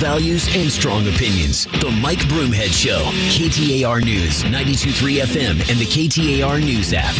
values 0.00 0.48
and 0.56 0.72
strong 0.72 1.06
opinions. 1.08 1.66
The 1.66 1.90
Mike 2.00 2.20
Broomhead 2.20 2.72
Show, 2.72 3.04
KTAR 3.36 4.02
News, 4.02 4.42
92.3 4.44 5.20
FM, 5.20 5.60
and 5.68 5.78
the 5.78 5.84
KTAR 5.84 6.64
News 6.64 6.94
app. 6.94 7.14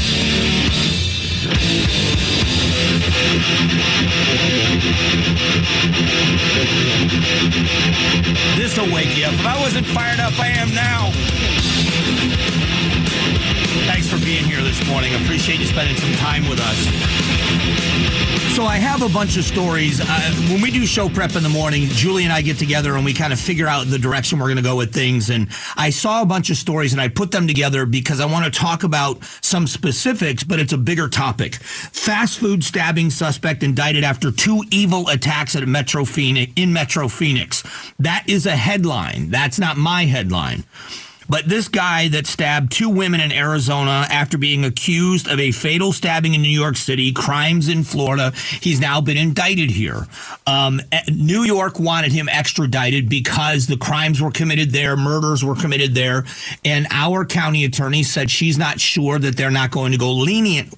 This'll 8.56 8.90
wake 8.94 9.14
you 9.14 9.26
up. 9.26 9.34
If 9.34 9.46
I 9.46 9.60
wasn't 9.60 9.86
fired 9.88 10.20
up, 10.20 10.32
I 10.40 10.48
am 10.48 10.74
now. 10.74 11.10
Thanks 13.86 14.08
for 14.08 14.18
being 14.24 14.44
here 14.44 14.62
this 14.62 14.82
morning. 14.88 15.14
Appreciate 15.22 15.60
you 15.60 15.66
spending 15.66 15.96
some 15.96 16.12
time 16.14 16.48
with 16.48 16.60
us. 16.60 17.99
So 18.48 18.64
I 18.64 18.76
have 18.76 19.02
a 19.02 19.08
bunch 19.08 19.36
of 19.36 19.44
stories. 19.44 20.00
Uh, 20.00 20.04
when 20.50 20.60
we 20.60 20.70
do 20.70 20.84
show 20.84 21.08
prep 21.08 21.36
in 21.36 21.42
the 21.42 21.48
morning, 21.48 21.84
Julie 21.84 22.24
and 22.24 22.32
I 22.32 22.42
get 22.42 22.58
together 22.58 22.96
and 22.96 23.04
we 23.04 23.14
kind 23.14 23.32
of 23.32 23.40
figure 23.40 23.66
out 23.66 23.86
the 23.86 23.98
direction 23.98 24.38
we're 24.38 24.46
going 24.46 24.56
to 24.56 24.62
go 24.62 24.76
with 24.76 24.92
things. 24.92 25.30
And 25.30 25.48
I 25.76 25.90
saw 25.90 26.20
a 26.20 26.26
bunch 26.26 26.50
of 26.50 26.56
stories 26.56 26.92
and 26.92 27.00
I 27.00 27.08
put 27.08 27.30
them 27.30 27.46
together 27.46 27.86
because 27.86 28.20
I 28.20 28.26
want 28.26 28.44
to 28.44 28.50
talk 28.50 28.82
about 28.82 29.22
some 29.40 29.66
specifics, 29.66 30.42
but 30.42 30.58
it's 30.58 30.72
a 30.72 30.78
bigger 30.78 31.08
topic. 31.08 31.54
Fast 31.54 32.38
food 32.38 32.64
stabbing 32.64 33.10
suspect 33.10 33.62
indicted 33.62 34.04
after 34.04 34.30
two 34.32 34.62
evil 34.70 35.08
attacks 35.08 35.54
at 35.54 35.66
Metro 35.66 36.04
Phoenix 36.04 36.52
in 36.56 36.72
Metro 36.72 37.08
Phoenix. 37.08 37.62
That 37.98 38.24
is 38.26 38.46
a 38.46 38.56
headline. 38.56 39.30
That's 39.30 39.58
not 39.58 39.76
my 39.76 40.04
headline. 40.04 40.64
But 41.30 41.48
this 41.48 41.68
guy 41.68 42.08
that 42.08 42.26
stabbed 42.26 42.72
two 42.72 42.88
women 42.88 43.20
in 43.20 43.30
Arizona 43.30 44.04
after 44.10 44.36
being 44.36 44.64
accused 44.64 45.28
of 45.28 45.38
a 45.38 45.52
fatal 45.52 45.92
stabbing 45.92 46.34
in 46.34 46.42
New 46.42 46.48
York 46.48 46.76
City, 46.76 47.12
crimes 47.12 47.68
in 47.68 47.84
Florida, 47.84 48.32
he's 48.60 48.80
now 48.80 49.00
been 49.00 49.16
indicted 49.16 49.70
here. 49.70 50.08
Um, 50.48 50.80
New 51.08 51.44
York 51.44 51.78
wanted 51.78 52.10
him 52.10 52.28
extradited 52.28 53.08
because 53.08 53.68
the 53.68 53.76
crimes 53.76 54.20
were 54.20 54.32
committed 54.32 54.72
there, 54.72 54.96
murders 54.96 55.44
were 55.44 55.54
committed 55.54 55.94
there, 55.94 56.24
and 56.64 56.88
our 56.90 57.24
county 57.24 57.64
attorney 57.64 58.02
said 58.02 58.28
she's 58.28 58.58
not 58.58 58.80
sure 58.80 59.16
that 59.20 59.36
they're 59.36 59.52
not 59.52 59.70
going 59.70 59.92
to 59.92 59.98
go 59.98 60.12
lenient 60.12 60.74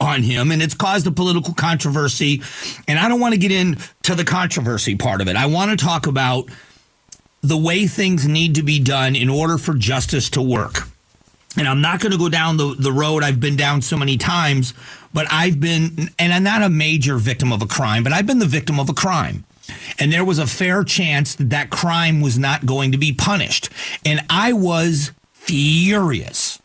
on 0.00 0.24
him 0.24 0.50
and 0.50 0.60
it's 0.60 0.74
caused 0.74 1.06
a 1.06 1.12
political 1.12 1.54
controversy 1.54 2.42
and 2.88 2.98
I 2.98 3.08
don't 3.08 3.20
want 3.20 3.34
to 3.34 3.38
get 3.38 3.52
into 3.52 4.16
the 4.16 4.24
controversy 4.24 4.96
part 4.96 5.20
of 5.20 5.28
it. 5.28 5.36
I 5.36 5.46
want 5.46 5.70
to 5.70 5.84
talk 5.84 6.08
about 6.08 6.48
the 7.42 7.56
way 7.56 7.86
things 7.86 8.26
need 8.26 8.54
to 8.54 8.62
be 8.62 8.78
done 8.78 9.16
in 9.16 9.28
order 9.28 9.58
for 9.58 9.74
justice 9.74 10.30
to 10.30 10.42
work. 10.42 10.88
And 11.56 11.68
I'm 11.68 11.80
not 11.80 12.00
going 12.00 12.12
to 12.12 12.18
go 12.18 12.28
down 12.28 12.56
the, 12.56 12.74
the 12.78 12.92
road 12.92 13.22
I've 13.22 13.40
been 13.40 13.56
down 13.56 13.82
so 13.82 13.96
many 13.96 14.16
times, 14.16 14.72
but 15.12 15.26
I've 15.30 15.60
been, 15.60 16.10
and 16.18 16.32
I'm 16.32 16.44
not 16.44 16.62
a 16.62 16.70
major 16.70 17.18
victim 17.18 17.52
of 17.52 17.60
a 17.60 17.66
crime, 17.66 18.04
but 18.04 18.12
I've 18.12 18.26
been 18.26 18.38
the 18.38 18.46
victim 18.46 18.80
of 18.80 18.88
a 18.88 18.94
crime. 18.94 19.44
And 19.98 20.12
there 20.12 20.24
was 20.24 20.38
a 20.38 20.46
fair 20.46 20.82
chance 20.82 21.34
that 21.34 21.50
that 21.50 21.70
crime 21.70 22.20
was 22.20 22.38
not 22.38 22.64
going 22.64 22.92
to 22.92 22.98
be 22.98 23.12
punished. 23.12 23.68
And 24.04 24.20
I 24.30 24.52
was 24.52 25.12
furious 25.32 26.58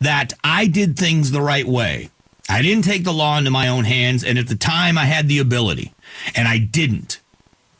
that 0.00 0.34
I 0.42 0.66
did 0.66 0.98
things 0.98 1.30
the 1.30 1.40
right 1.40 1.66
way. 1.66 2.10
I 2.48 2.60
didn't 2.60 2.84
take 2.84 3.04
the 3.04 3.12
law 3.12 3.38
into 3.38 3.50
my 3.50 3.68
own 3.68 3.84
hands. 3.84 4.22
And 4.22 4.38
at 4.38 4.48
the 4.48 4.54
time, 4.54 4.98
I 4.98 5.06
had 5.06 5.28
the 5.28 5.38
ability, 5.38 5.94
and 6.34 6.46
I 6.46 6.58
didn't 6.58 7.20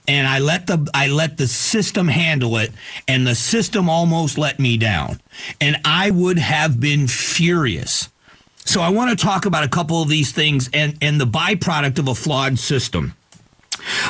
and 0.06 0.26
I 0.26 0.38
let 0.38 0.66
the 0.66 0.88
I 0.92 1.08
let 1.08 1.36
the 1.36 1.46
system 1.46 2.08
handle 2.08 2.56
it 2.58 2.72
and 3.08 3.26
the 3.26 3.34
system 3.34 3.88
almost 3.88 4.38
let 4.38 4.58
me 4.58 4.76
down 4.76 5.20
and 5.60 5.76
I 5.84 6.10
would 6.10 6.38
have 6.38 6.80
been 6.80 7.08
furious. 7.08 8.08
So 8.66 8.80
I 8.80 8.88
want 8.88 9.16
to 9.16 9.24
talk 9.24 9.44
about 9.46 9.64
a 9.64 9.68
couple 9.68 10.02
of 10.02 10.08
these 10.08 10.32
things 10.32 10.68
and 10.72 10.96
and 11.00 11.20
the 11.20 11.26
byproduct 11.26 11.98
of 11.98 12.08
a 12.08 12.14
flawed 12.14 12.58
system. 12.58 13.14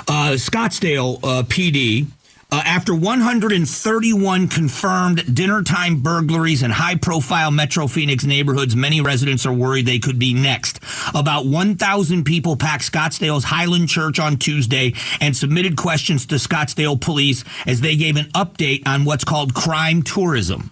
Uh, 0.07 0.37
Scottsdale 0.37 1.19
uh, 1.25 1.43
PD 1.43 2.07
uh, 2.55 2.63
after 2.65 2.95
131 2.95 4.47
confirmed 4.47 5.35
dinner 5.35 5.61
time 5.65 6.01
burglaries 6.01 6.63
in 6.63 6.71
high 6.71 6.95
profile 6.95 7.51
Metro 7.51 7.89
Phoenix 7.89 8.23
neighborhoods, 8.23 8.77
many 8.77 9.01
residents 9.01 9.45
are 9.45 9.53
worried 9.53 9.87
they 9.87 9.99
could 9.99 10.21
be 10.21 10.33
next. 10.33 10.79
About 11.17 11.47
1,000 11.47 12.23
people 12.23 12.55
packed 12.55 12.93
Scottsdale's 12.93 13.43
Highland 13.43 13.89
Church 13.89 14.21
on 14.21 14.37
Tuesday 14.37 14.95
and 15.21 15.37
submitted 15.37 15.77
questions 15.77 16.27
to 16.27 16.37
Scottsdale 16.37 17.01
police 17.01 17.43
as 17.67 17.81
they 17.81 17.97
gave 17.97 18.15
an 18.15 18.27
update 18.27 18.87
on 18.87 19.05
what's 19.05 19.25
called 19.25 19.53
crime 19.53 20.05
tourism. 20.05 20.71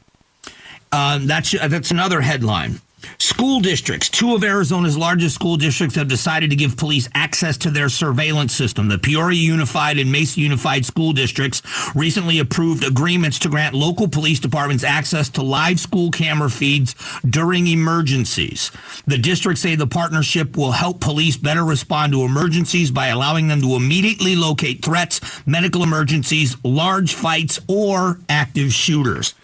Um, 0.93 1.27
that's, 1.27 1.51
that's 1.51 1.91
another 1.91 2.21
headline. 2.21 2.81
School 3.19 3.61
districts, 3.61 4.09
two 4.09 4.35
of 4.35 4.45
Arizona's 4.45 4.97
largest 4.97 5.35
school 5.35 5.57
districts, 5.57 5.97
have 5.97 6.09
decided 6.09 6.51
to 6.51 6.57
give 6.57 6.77
police 6.77 7.09
access 7.15 7.57
to 7.59 7.71
their 7.71 7.89
surveillance 7.89 8.55
system. 8.55 8.89
The 8.89 8.99
Peoria 8.99 9.39
Unified 9.39 9.99
and 9.99 10.13
Mesa 10.13 10.41
Unified 10.41 10.85
School 10.85 11.13
Districts 11.13 11.63
recently 11.95 12.39
approved 12.39 12.85
agreements 12.85 13.39
to 13.41 13.49
grant 13.49 13.75
local 13.75 14.09
police 14.09 14.39
departments 14.39 14.85
access 14.85 15.29
to 15.31 15.43
live 15.43 15.81
school 15.81 16.11
camera 16.11 16.51
feeds 16.51 16.95
during 17.29 17.67
emergencies. 17.67 18.71
The 19.07 19.19
districts 19.19 19.63
say 19.63 19.75
the 19.75 19.87
partnership 19.87 20.57
will 20.57 20.73
help 20.73 21.01
police 21.01 21.37
better 21.37 21.65
respond 21.65 22.13
to 22.13 22.23
emergencies 22.23 22.91
by 22.91 23.09
allowing 23.09 23.49
them 23.49 23.61
to 23.63 23.75
immediately 23.75 24.37
locate 24.37 24.85
threats, 24.85 25.21
medical 25.47 25.83
emergencies, 25.83 26.57
large 26.65 27.15
fights, 27.15 27.59
or 27.67 28.21
active 28.29 28.73
shooters. 28.73 29.35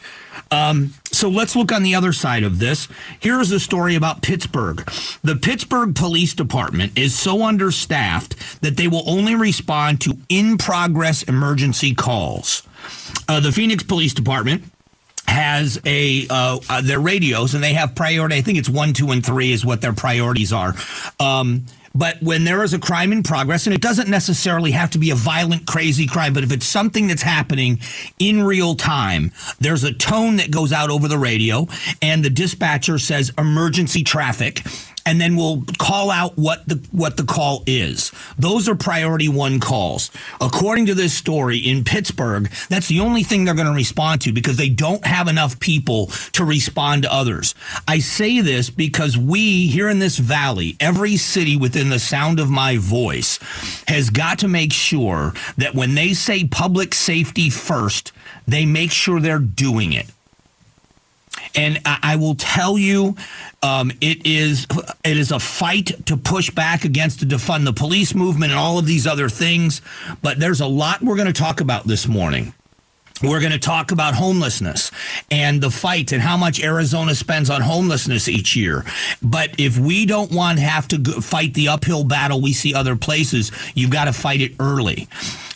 Um, 0.50 0.94
so 1.04 1.28
let's 1.28 1.54
look 1.56 1.72
on 1.72 1.82
the 1.82 1.94
other 1.94 2.12
side 2.12 2.42
of 2.42 2.59
this. 2.59 2.88
Here's 3.20 3.50
a 3.50 3.60
story 3.60 3.94
about 3.94 4.22
Pittsburgh. 4.22 4.88
The 5.22 5.36
Pittsburgh 5.36 5.94
Police 5.94 6.34
Department 6.34 6.98
is 6.98 7.19
so 7.19 7.42
understaffed 7.42 8.60
that 8.62 8.76
they 8.76 8.88
will 8.88 9.08
only 9.08 9.34
respond 9.34 10.00
to 10.03 10.16
in 10.28 10.58
progress 10.58 11.22
emergency 11.22 11.94
calls. 11.94 12.62
Uh, 13.28 13.41
the 13.41 13.53
Phoenix 13.53 13.82
Police 13.82 14.14
Department 14.14 14.64
has 15.26 15.78
a 15.84 16.26
uh, 16.28 16.58
uh, 16.70 16.81
their 16.81 17.00
radios 17.00 17.54
and 17.54 17.62
they 17.62 17.75
have 17.75 17.94
priority. 17.94 18.37
I 18.37 18.41
think 18.41 18.58
it's 18.58 18.69
one, 18.69 18.94
two, 18.94 19.10
and 19.10 19.25
three 19.25 19.53
is 19.53 19.64
what 19.64 19.81
their 19.81 19.92
priorities 19.92 20.53
are. 20.53 20.75
Um, 21.20 21.66
but 21.98 22.22
when 22.22 22.44
there 22.44 22.62
is 22.62 22.72
a 22.72 22.78
crime 22.78 23.10
in 23.12 23.25
progress, 23.25 23.66
and 23.66 23.75
it 23.75 23.82
doesn't 23.82 24.09
necessarily 24.09 24.70
have 24.70 24.91
to 24.91 24.98
be 24.98 25.10
a 25.10 25.16
violent, 25.16 25.66
crazy 25.66 26.06
crime, 26.06 26.32
but 26.32 26.44
if 26.44 26.53
it's 26.53 26.66
something 26.66 27.09
that's 27.09 27.22
happening 27.22 27.81
in 28.20 28.44
real 28.44 28.76
time, 28.76 29.32
there's 29.59 29.82
a 29.82 29.92
tone 29.92 30.37
that 30.37 30.53
goes 30.53 30.72
out 30.72 30.91
over 30.91 31.08
the 31.08 31.19
radio, 31.19 31.66
and 32.00 32.25
the 32.25 32.31
dispatcher 32.31 32.98
says 32.98 33.32
emergency 33.37 34.04
traffic 34.04 34.62
and 35.06 35.20
then 35.20 35.36
we'll 35.36 35.64
call 35.78 36.10
out 36.10 36.36
what 36.36 36.66
the 36.69 36.76
what 36.92 37.16
the 37.16 37.25
call 37.25 37.62
is. 37.66 38.12
Those 38.38 38.69
are 38.69 38.75
priority 38.75 39.28
one 39.28 39.60
calls. 39.60 40.10
According 40.41 40.86
to 40.86 40.94
this 40.94 41.14
story 41.14 41.59
in 41.59 41.84
Pittsburgh, 41.84 42.50
that's 42.69 42.88
the 42.88 43.00
only 43.00 43.22
thing 43.22 43.44
they're 43.44 43.54
going 43.54 43.66
to 43.66 43.72
respond 43.72 44.20
to 44.22 44.32
because 44.32 44.56
they 44.56 44.69
don't 44.69 45.04
have 45.06 45.28
enough 45.28 45.58
people 45.60 46.06
to 46.32 46.44
respond 46.44 47.03
to 47.03 47.12
others. 47.12 47.54
I 47.87 47.98
say 47.98 48.41
this 48.41 48.70
because 48.70 49.16
we 49.16 49.66
here 49.69 49.88
in 49.88 49.98
this 49.98 50.19
valley, 50.19 50.76
every 50.81 51.16
city 51.16 51.56
within 51.56 51.91
the 51.91 51.98
sound 51.98 52.41
of 52.41 52.50
my 52.50 52.76
voice 52.76 53.38
has 53.87 54.10
got 54.10 54.38
to 54.41 54.48
make 54.48 54.72
sure 54.72 55.32
that 55.56 55.75
when 55.75 55.94
they 55.94 56.14
say 56.14 56.44
public 56.44 56.94
safety 56.94 57.50
first, 57.50 58.12
they 58.47 58.64
make 58.64 58.91
sure 58.91 59.20
they're 59.20 59.38
doing 59.38 59.92
it. 59.92 60.06
And 61.54 61.81
I, 61.84 62.16
will 62.16 62.34
tell 62.34 62.78
you, 62.78 63.16
um, 63.62 63.91
it 64.00 64.26
is 64.26 64.66
it 65.04 65.16
is 65.16 65.32
a 65.32 65.38
fight 65.38 66.06
to 66.06 66.16
push 66.16 66.50
back 66.50 66.84
against 66.84 67.20
to 67.20 67.26
defund 67.26 67.64
the 67.64 67.72
police 67.72 68.14
movement 68.14 68.53
and 68.53 68.59
all 68.59 68.78
of 68.78 68.86
these 68.86 69.06
other 69.06 69.28
things. 69.28 69.81
But 70.22 70.38
there's 70.38 70.60
a 70.60 70.66
lot 70.66 71.03
we're 71.03 71.16
going 71.16 71.26
to 71.26 71.32
talk 71.32 71.60
about 71.60 71.87
this 71.87 72.06
morning. 72.06 72.54
We're 73.22 73.41
going 73.41 73.53
to 73.53 73.58
talk 73.58 73.91
about 73.91 74.14
homelessness 74.14 74.92
and 75.28 75.60
the 75.60 75.70
fight 75.70 76.12
and 76.12 76.22
how 76.22 76.37
much 76.37 76.62
Arizona 76.62 77.16
spends 77.16 77.50
on 77.50 77.62
homelessness 77.62 78.28
each 78.28 78.54
year. 78.54 78.84
But 79.20 79.58
if 79.58 79.76
we 79.76 80.06
don't 80.06 80.31
want 80.31 80.58
to 80.58 80.64
have 80.64 80.87
to 80.88 81.20
fight 81.20 81.55
the 81.55 81.69
uphill 81.69 82.05
battle 82.05 82.40
we 82.40 82.52
see 82.52 82.75
other 82.75 82.94
places, 82.94 83.50
you've 83.75 83.90
got 83.90 84.05
to 84.05 84.12
fight 84.12 84.40
it 84.40 84.55
early 84.61 85.08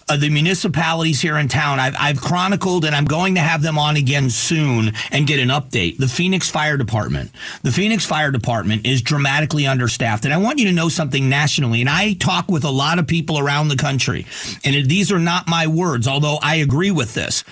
uh, 0.09 0.17
the 0.17 0.31
municipalities 0.31 1.21
here 1.21 1.39
in 1.39 1.49
town. 1.49 1.81
I've, 1.81 1.95
I've 1.99 2.21
chronicled 2.21 2.85
and 2.85 2.95
I'm 2.95 3.05
going 3.05 3.35
to 3.37 3.41
have 3.41 3.63
them 3.63 3.79
on 3.79 3.97
again 3.97 4.31
soon 4.31 4.93
and 5.11 5.27
get 5.27 5.41
an 5.41 5.49
update. 5.49 5.99
The 5.99 6.09
Phoenix 6.09 6.51
Fire 6.51 6.77
Department. 6.77 7.31
The 7.63 7.73
Phoenix 7.73 8.05
Fire 8.05 8.31
Department 8.31 8.87
is 8.87 9.03
dramatically 9.03 9.67
understaffed. 9.67 10.25
And 10.25 10.35
I 10.35 10.39
want 10.39 10.59
you 10.59 10.67
to 10.67 10.73
know 10.73 10.89
something 10.89 11.29
nationally. 11.29 11.81
And 11.81 11.91
I 11.91 12.15
talk 12.15 12.49
with 12.49 12.65
a 12.65 12.71
lot 12.71 12.99
of 12.99 13.07
people 13.07 13.39
around 13.39 13.69
the 13.69 13.77
country. 13.77 14.27
And 14.65 14.89
these 14.89 15.13
are 15.13 15.19
not 15.19 15.49
my 15.49 15.67
words, 15.67 16.07
although 16.09 16.39
I 16.43 16.57
agree 16.57 16.91
with 16.91 17.15
this 17.15 17.45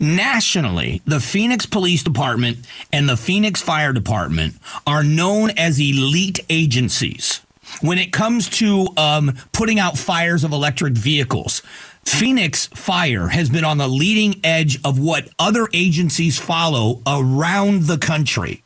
nationally, 0.00 1.02
the 1.04 1.20
Phoenix 1.20 1.66
Police 1.66 2.02
Department 2.02 2.58
and 2.92 3.08
the 3.08 3.16
Phoenix 3.16 3.60
Fire 3.60 3.92
Department 3.92 4.54
are 4.86 5.04
known 5.04 5.50
as 5.50 5.78
elite 5.78 6.40
agencies 6.48 7.42
when 7.82 7.98
it 7.98 8.12
comes 8.12 8.48
to 8.48 8.88
um, 8.96 9.36
putting 9.52 9.78
out 9.78 9.96
fires 9.96 10.42
of 10.42 10.52
electric 10.52 10.94
vehicles. 10.94 11.62
Phoenix 12.10 12.66
Fire 12.66 13.28
has 13.28 13.48
been 13.48 13.64
on 13.64 13.78
the 13.78 13.88
leading 13.88 14.40
edge 14.44 14.78
of 14.84 14.98
what 14.98 15.28
other 15.38 15.68
agencies 15.72 16.38
follow 16.38 17.00
around 17.06 17.84
the 17.84 17.96
country. 17.96 18.62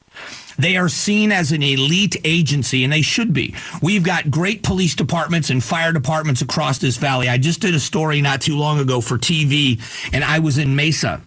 They 0.59 0.77
are 0.77 0.89
seen 0.89 1.31
as 1.31 1.53
an 1.53 1.63
elite 1.63 2.17
agency, 2.25 2.83
and 2.83 2.93
they 2.93 3.03
should 3.03 3.33
be. 3.33 3.55
We've 3.83 4.03
got 4.03 4.31
great 4.31 4.63
police 4.63 4.97
departments 4.97 5.51
and 5.51 5.63
fire 5.63 5.93
departments 5.93 6.43
across 6.43 6.79
this 6.79 6.97
valley. 6.97 7.29
I 7.29 7.39
just 7.39 7.61
did 7.61 7.75
a 7.75 7.81
story 7.81 8.21
not 8.21 8.41
too 8.41 8.57
long 8.57 8.81
ago 8.81 9.01
for 9.01 9.19
TV, 9.19 9.81
and 10.13 10.25
I 10.25 10.41
was 10.41 10.59
in 10.59 10.75
Mesa 10.75 11.21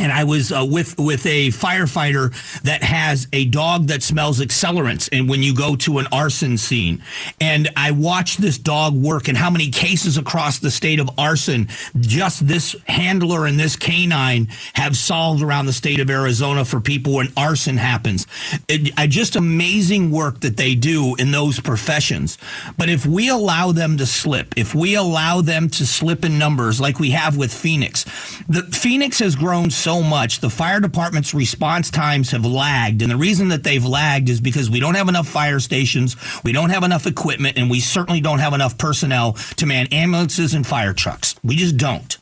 and 0.00 0.10
I 0.10 0.24
was 0.24 0.50
uh, 0.50 0.66
with 0.68 0.98
with 0.98 1.26
a 1.26 1.48
firefighter 1.48 2.32
that 2.62 2.82
has 2.82 3.28
a 3.32 3.44
dog 3.44 3.88
that 3.88 4.02
smells 4.02 4.40
accelerants. 4.40 5.08
And 5.12 5.28
when 5.28 5.42
you 5.42 5.54
go 5.54 5.76
to 5.76 5.98
an 5.98 6.06
arson 6.10 6.56
scene, 6.56 7.02
and 7.40 7.68
I 7.76 7.90
watched 7.90 8.40
this 8.40 8.56
dog 8.56 8.94
work, 8.94 9.28
and 9.28 9.36
how 9.36 9.50
many 9.50 9.70
cases 9.70 10.16
across 10.16 10.58
the 10.58 10.70
state 10.70 11.00
of 11.00 11.10
arson 11.18 11.68
just 12.00 12.46
this 12.46 12.74
handler 12.88 13.46
and 13.46 13.60
this 13.60 13.76
canine 13.76 14.48
have 14.74 14.96
solved 14.96 15.42
around 15.42 15.66
the 15.66 15.72
state 15.72 16.00
of 16.00 16.08
Arizona 16.08 16.64
for 16.64 16.80
people 16.80 17.14
when 17.14 17.32
arson 17.36 17.76
happens. 17.76 18.26
It, 18.68 18.94
just 19.10 19.34
amazing 19.36 20.12
work 20.12 20.40
that 20.40 20.56
they 20.56 20.74
do 20.74 21.16
in 21.16 21.32
those 21.32 21.58
professions. 21.60 22.38
But 22.78 22.88
if 22.88 23.04
we 23.04 23.28
allow 23.28 23.72
them 23.72 23.98
to 23.98 24.06
slip, 24.06 24.54
if 24.56 24.74
we 24.74 24.94
allow 24.94 25.40
them 25.40 25.68
to 25.70 25.84
slip 25.84 26.24
in 26.24 26.38
numbers 26.38 26.80
like 26.80 27.00
we 27.00 27.10
have 27.10 27.36
with 27.36 27.52
Phoenix, 27.52 28.04
the 28.48 28.62
Phoenix 28.62 29.18
has 29.18 29.34
grown 29.34 29.70
so 29.70 29.89
so 29.90 30.02
much. 30.04 30.38
The 30.38 30.50
fire 30.50 30.78
department's 30.78 31.34
response 31.34 31.90
times 31.90 32.30
have 32.30 32.46
lagged. 32.46 33.02
And 33.02 33.10
the 33.10 33.16
reason 33.16 33.48
that 33.48 33.64
they've 33.64 33.84
lagged 33.84 34.28
is 34.28 34.40
because 34.40 34.70
we 34.70 34.78
don't 34.78 34.94
have 34.94 35.08
enough 35.08 35.26
fire 35.26 35.58
stations, 35.58 36.14
we 36.44 36.52
don't 36.52 36.70
have 36.70 36.84
enough 36.84 37.08
equipment, 37.08 37.58
and 37.58 37.68
we 37.68 37.80
certainly 37.80 38.20
don't 38.20 38.38
have 38.38 38.52
enough 38.52 38.78
personnel 38.78 39.32
to 39.56 39.66
man 39.66 39.88
ambulances 39.90 40.54
and 40.54 40.64
fire 40.64 40.92
trucks. 40.92 41.34
We 41.42 41.56
just 41.56 41.76
don't. 41.76 42.16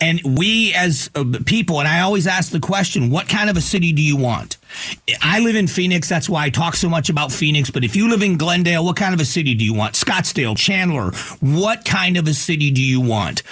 And 0.00 0.20
we 0.24 0.74
as 0.74 1.10
uh, 1.16 1.24
people, 1.44 1.80
and 1.80 1.88
I 1.88 2.02
always 2.02 2.28
ask 2.28 2.52
the 2.52 2.60
question, 2.60 3.10
what 3.10 3.28
kind 3.28 3.50
of 3.50 3.56
a 3.56 3.60
city 3.60 3.92
do 3.92 4.02
you 4.02 4.16
want? 4.16 4.58
I 5.20 5.40
live 5.40 5.56
in 5.56 5.66
Phoenix. 5.66 6.08
That's 6.08 6.28
why 6.28 6.44
I 6.44 6.50
talk 6.50 6.76
so 6.76 6.88
much 6.88 7.08
about 7.08 7.32
Phoenix. 7.32 7.68
But 7.70 7.82
if 7.82 7.96
you 7.96 8.08
live 8.10 8.22
in 8.22 8.36
Glendale, 8.36 8.84
what 8.84 8.96
kind 8.96 9.12
of 9.12 9.20
a 9.20 9.24
city 9.24 9.54
do 9.54 9.64
you 9.64 9.74
want? 9.74 9.94
Scottsdale, 9.94 10.56
Chandler, 10.56 11.10
what 11.40 11.84
kind 11.84 12.16
of 12.16 12.28
a 12.28 12.34
city 12.34 12.70
do 12.70 12.82
you 12.82 13.00
want? 13.00 13.42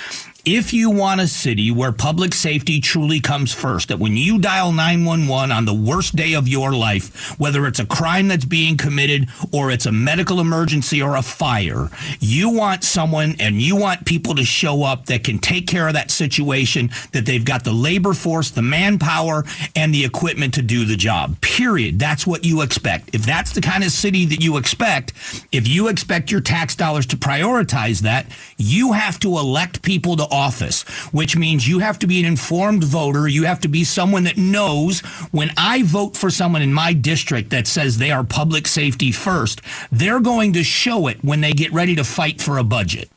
If 0.57 0.73
you 0.73 0.91
want 0.91 1.21
a 1.21 1.29
city 1.29 1.71
where 1.71 1.93
public 1.93 2.35
safety 2.35 2.81
truly 2.81 3.21
comes 3.21 3.55
first, 3.55 3.87
that 3.87 4.01
when 4.01 4.17
you 4.17 4.37
dial 4.37 4.73
911 4.73 5.53
on 5.53 5.65
the 5.65 5.73
worst 5.73 6.17
day 6.17 6.35
of 6.35 6.49
your 6.49 6.73
life, 6.73 7.39
whether 7.39 7.69
it's 7.69 7.79
a 7.79 7.87
crime 7.87 8.27
that's 8.27 8.45
being 8.45 8.77
committed 8.77 9.29
or 9.53 9.71
it's 9.71 9.87
a 9.87 9.93
medical 9.93 10.41
emergency 10.41 11.01
or 11.01 11.15
a 11.15 11.23
fire, 11.23 11.89
you 12.19 12.51
want 12.51 12.83
someone 12.83 13.37
and 13.39 13.63
you 13.63 13.77
want 13.77 14.05
people 14.05 14.35
to 14.35 14.45
show 14.45 14.83
up 14.83 15.07
that 15.07 15.23
can 15.23 15.39
take 15.39 15.69
care 15.69 15.87
of 15.87 15.95
that 15.95 16.11
situation, 16.11 16.91
that 17.13 17.27
they've 17.27 17.45
got 17.45 17.63
the 17.63 17.73
labor 17.73 18.13
force, 18.13 18.51
the 18.51 18.61
manpower, 18.61 19.45
and 19.77 19.95
the 19.95 20.05
equipment 20.05 20.53
to 20.55 20.63
do 20.63 20.85
the 20.85 20.97
job. 20.97 21.41
Period. 21.41 22.01
That's 22.01 22.27
what 22.27 22.45
you 22.45 22.63
expect. 22.63 23.15
If 23.15 23.25
that's 23.25 23.53
the 23.53 23.61
kind 23.61 23.85
of 23.85 23.93
city 23.93 24.27
that 24.27 24.43
you 24.43 24.57
expect, 24.57 25.13
if 25.53 25.69
you 25.69 25.87
expect 25.87 26.33
your 26.33 26.41
tax 26.41 26.75
dollars 26.75 27.07
to 27.07 27.17
prioritize 27.17 28.01
that, 28.01 28.27
you 28.57 28.95
have 28.95 29.21
to 29.21 29.39
elect 29.39 29.83
people 29.83 30.17
to 30.17 30.40
office, 30.41 30.83
which 31.13 31.37
means 31.37 31.69
you 31.69 31.81
have 31.81 31.99
to 32.01 32.07
be 32.07 32.21
an 32.21 32.27
informed 32.27 32.85
voter. 32.85 33.29
You 33.29 33.45
have 33.45 33.61
to 33.61 33.69
be 33.69 33.85
someone 33.85 34.25
that 34.25 34.39
knows 34.39 35.01
when 35.31 35.51
I 35.57 35.83
vote 35.83 36.17
for 36.17 36.31
someone 36.31 36.63
in 36.63 36.73
my 36.73 36.93
district 36.93 37.51
that 37.51 37.67
says 37.67 37.99
they 37.99 38.11
are 38.11 38.25
public 38.25 38.67
safety 38.67 39.13
first, 39.13 39.61
they're 39.93 40.21
going 40.21 40.53
to 40.55 40.65
show 40.65 41.07
it 41.07 41.23
when 41.23 41.41
they 41.41 41.53
get 41.53 41.73
ready 41.73 41.95
to 41.97 42.05
fight 42.05 42.41
for 42.41 42.59
a 42.59 42.65
budget. 42.65 43.11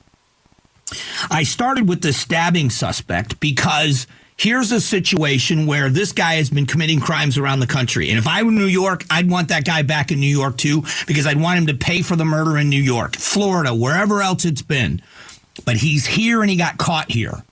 I 1.31 1.44
started 1.44 1.88
with 1.88 2.02
the 2.02 2.14
stabbing 2.14 2.70
suspect 2.70 3.40
because 3.40 4.06
here's 4.38 4.72
a 4.72 4.81
situation 4.81 5.66
where 5.66 5.90
this 5.90 6.12
guy 6.12 6.36
has 6.36 6.50
been 6.50 6.66
committing 6.66 7.00
crimes 7.00 7.38
around 7.38 7.60
the 7.60 7.68
country. 7.68 8.10
And 8.10 8.18
if 8.18 8.28
I 8.28 8.44
were 8.44 8.50
in 8.50 8.58
New 8.58 8.66
York, 8.66 9.06
I'd 9.10 9.30
want 9.30 9.50
that 9.50 9.66
guy 9.66 9.81
back 9.84 10.12
in 10.12 10.19
New 10.19 10.28
York 10.28 10.58
too, 10.58 10.84
because 11.08 11.26
I'd 11.28 11.40
want 11.40 11.60
him 11.60 11.68
to 11.68 11.74
pay 11.74 12.02
for 12.02 12.16
the 12.16 12.26
murder 12.26 12.58
in 12.58 12.69
New 12.69 12.81
York, 12.81 13.16
Florida, 13.16 13.74
wherever 13.74 14.22
else 14.22 14.46
it's 14.46 14.62
been. 14.62 15.02
But 15.66 15.78
he's 15.78 16.06
here 16.06 16.42
and 16.42 16.50
he 16.50 16.56
got 16.56 16.78
caught 16.78 17.12
here. 17.12 17.44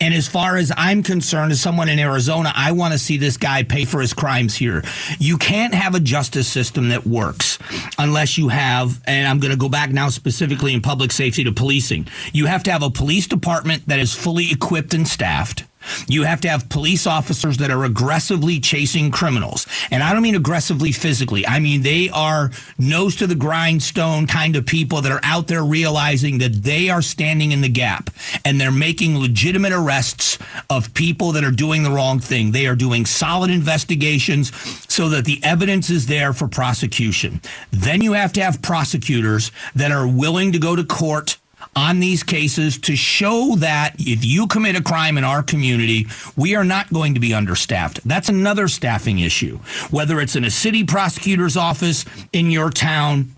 And 0.00 0.14
as 0.14 0.26
far 0.26 0.56
as 0.56 0.72
I'm 0.76 1.02
concerned, 1.02 1.52
as 1.52 1.60
someone 1.60 1.90
in 1.90 1.98
Arizona, 1.98 2.52
I 2.56 2.72
want 2.72 2.92
to 2.92 2.98
see 2.98 3.18
this 3.18 3.36
guy 3.36 3.62
pay 3.64 3.84
for 3.84 4.00
his 4.00 4.14
crimes 4.14 4.56
here. 4.56 4.82
You 5.18 5.36
can't 5.36 5.74
have 5.74 5.94
a 5.94 6.00
justice 6.00 6.48
system 6.48 6.88
that 6.88 7.06
works 7.06 7.58
unless 7.98 8.38
you 8.38 8.48
have, 8.48 9.02
and 9.04 9.28
I'm 9.28 9.40
going 9.40 9.50
to 9.50 9.58
go 9.58 9.68
back 9.68 9.90
now 9.90 10.08
specifically 10.08 10.72
in 10.72 10.80
public 10.80 11.12
safety 11.12 11.44
to 11.44 11.52
policing. 11.52 12.08
You 12.32 12.46
have 12.46 12.62
to 12.62 12.72
have 12.72 12.82
a 12.82 12.90
police 12.90 13.26
department 13.26 13.86
that 13.88 13.98
is 13.98 14.14
fully 14.14 14.50
equipped 14.50 14.94
and 14.94 15.06
staffed. 15.06 15.64
You 16.06 16.24
have 16.24 16.40
to 16.42 16.48
have 16.48 16.68
police 16.68 17.06
officers 17.06 17.56
that 17.58 17.70
are 17.70 17.84
aggressively 17.84 18.60
chasing 18.60 19.10
criminals. 19.10 19.66
And 19.90 20.02
I 20.02 20.12
don't 20.12 20.22
mean 20.22 20.34
aggressively 20.34 20.92
physically. 20.92 21.46
I 21.46 21.58
mean 21.58 21.82
they 21.82 22.08
are 22.10 22.50
nose 22.78 23.16
to 23.16 23.26
the 23.26 23.34
grindstone 23.34 24.26
kind 24.26 24.56
of 24.56 24.66
people 24.66 25.00
that 25.02 25.12
are 25.12 25.20
out 25.22 25.46
there 25.46 25.64
realizing 25.64 26.38
that 26.38 26.62
they 26.62 26.90
are 26.90 27.02
standing 27.02 27.52
in 27.52 27.60
the 27.60 27.68
gap 27.68 28.10
and 28.44 28.60
they're 28.60 28.70
making 28.70 29.18
legitimate 29.18 29.72
arrests 29.72 30.38
of 30.68 30.92
people 30.94 31.32
that 31.32 31.44
are 31.44 31.50
doing 31.50 31.82
the 31.82 31.90
wrong 31.90 32.20
thing. 32.20 32.52
They 32.52 32.66
are 32.66 32.76
doing 32.76 33.06
solid 33.06 33.50
investigations 33.50 34.52
so 34.92 35.08
that 35.10 35.24
the 35.24 35.40
evidence 35.42 35.90
is 35.90 36.06
there 36.06 36.32
for 36.32 36.48
prosecution. 36.48 37.40
Then 37.70 38.02
you 38.02 38.12
have 38.12 38.32
to 38.34 38.42
have 38.42 38.62
prosecutors 38.62 39.50
that 39.74 39.92
are 39.92 40.06
willing 40.06 40.52
to 40.52 40.58
go 40.58 40.76
to 40.76 40.84
court 40.84 41.36
on 41.76 42.00
these 42.00 42.22
cases 42.22 42.78
to 42.78 42.96
show 42.96 43.54
that 43.56 43.94
if 43.98 44.24
you 44.24 44.46
commit 44.46 44.76
a 44.76 44.82
crime 44.82 45.16
in 45.16 45.24
our 45.24 45.42
community, 45.42 46.06
we 46.36 46.54
are 46.54 46.64
not 46.64 46.92
going 46.92 47.14
to 47.14 47.20
be 47.20 47.32
understaffed. 47.32 48.00
That's 48.06 48.28
another 48.28 48.68
staffing 48.68 49.20
issue. 49.20 49.58
Whether 49.90 50.20
it's 50.20 50.36
in 50.36 50.44
a 50.44 50.50
city 50.50 50.84
prosecutor's 50.84 51.56
office 51.56 52.04
in 52.32 52.50
your 52.50 52.70
town, 52.70 53.34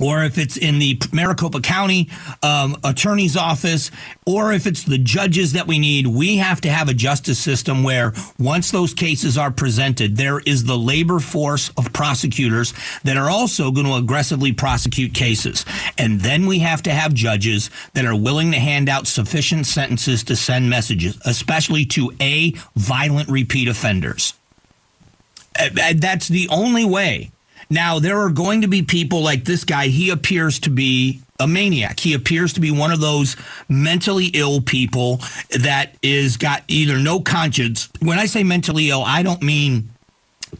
or 0.00 0.24
if 0.24 0.38
it's 0.38 0.56
in 0.56 0.78
the 0.78 1.00
Maricopa 1.12 1.60
County 1.60 2.08
um, 2.42 2.76
Attorney's 2.82 3.36
Office, 3.36 3.90
or 4.26 4.52
if 4.52 4.66
it's 4.66 4.82
the 4.82 4.98
judges 4.98 5.52
that 5.52 5.66
we 5.66 5.78
need, 5.78 6.06
we 6.06 6.38
have 6.38 6.60
to 6.62 6.68
have 6.68 6.88
a 6.88 6.94
justice 6.94 7.38
system 7.38 7.84
where 7.84 8.12
once 8.38 8.70
those 8.70 8.92
cases 8.92 9.38
are 9.38 9.50
presented, 9.50 10.16
there 10.16 10.40
is 10.40 10.64
the 10.64 10.76
labor 10.76 11.20
force 11.20 11.70
of 11.76 11.92
prosecutors 11.92 12.74
that 13.04 13.16
are 13.16 13.30
also 13.30 13.70
going 13.70 13.86
to 13.86 13.94
aggressively 13.94 14.52
prosecute 14.52 15.14
cases. 15.14 15.64
And 15.96 16.20
then 16.20 16.46
we 16.46 16.58
have 16.60 16.82
to 16.82 16.90
have 16.90 17.14
judges 17.14 17.70
that 17.92 18.04
are 18.04 18.16
willing 18.16 18.50
to 18.52 18.58
hand 18.58 18.88
out 18.88 19.06
sufficient 19.06 19.66
sentences 19.66 20.24
to 20.24 20.34
send 20.34 20.68
messages, 20.68 21.18
especially 21.24 21.84
to 21.86 22.12
A, 22.20 22.52
violent 22.74 23.28
repeat 23.28 23.68
offenders. 23.68 24.34
That's 25.72 26.26
the 26.26 26.48
only 26.50 26.84
way 26.84 27.30
now, 27.70 27.98
there 27.98 28.18
are 28.18 28.30
going 28.30 28.62
to 28.62 28.68
be 28.68 28.82
people 28.82 29.22
like 29.22 29.44
this 29.44 29.64
guy. 29.64 29.88
He 29.88 30.10
appears 30.10 30.58
to 30.60 30.70
be 30.70 31.20
a 31.40 31.48
maniac. 31.48 31.98
He 31.98 32.14
appears 32.14 32.52
to 32.54 32.60
be 32.60 32.70
one 32.70 32.92
of 32.92 33.00
those 33.00 33.36
mentally 33.68 34.26
ill 34.34 34.60
people 34.60 35.20
that 35.60 35.96
is 36.02 36.36
got 36.36 36.62
either 36.68 36.98
no 36.98 37.20
conscience. 37.20 37.88
When 38.00 38.18
I 38.18 38.26
say 38.26 38.44
mentally 38.44 38.90
ill, 38.90 39.02
I 39.04 39.22
don't 39.22 39.42
mean 39.42 39.90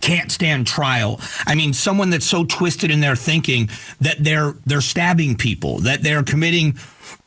can't 0.00 0.32
stand 0.32 0.66
trial. 0.66 1.20
I 1.46 1.54
mean 1.54 1.72
someone 1.72 2.10
that's 2.10 2.26
so 2.26 2.44
twisted 2.44 2.90
in 2.90 3.00
their 3.00 3.14
thinking 3.14 3.70
that 4.00 4.16
they're 4.18 4.54
they're 4.66 4.80
stabbing 4.80 5.36
people, 5.36 5.78
that 5.80 6.02
they're 6.02 6.24
committing 6.24 6.76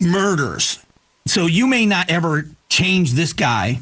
murders. 0.01 0.83
So 1.25 1.45
you 1.45 1.67
may 1.67 1.85
not 1.85 2.09
ever 2.09 2.49
change 2.67 3.13
this 3.13 3.31
guy 3.31 3.79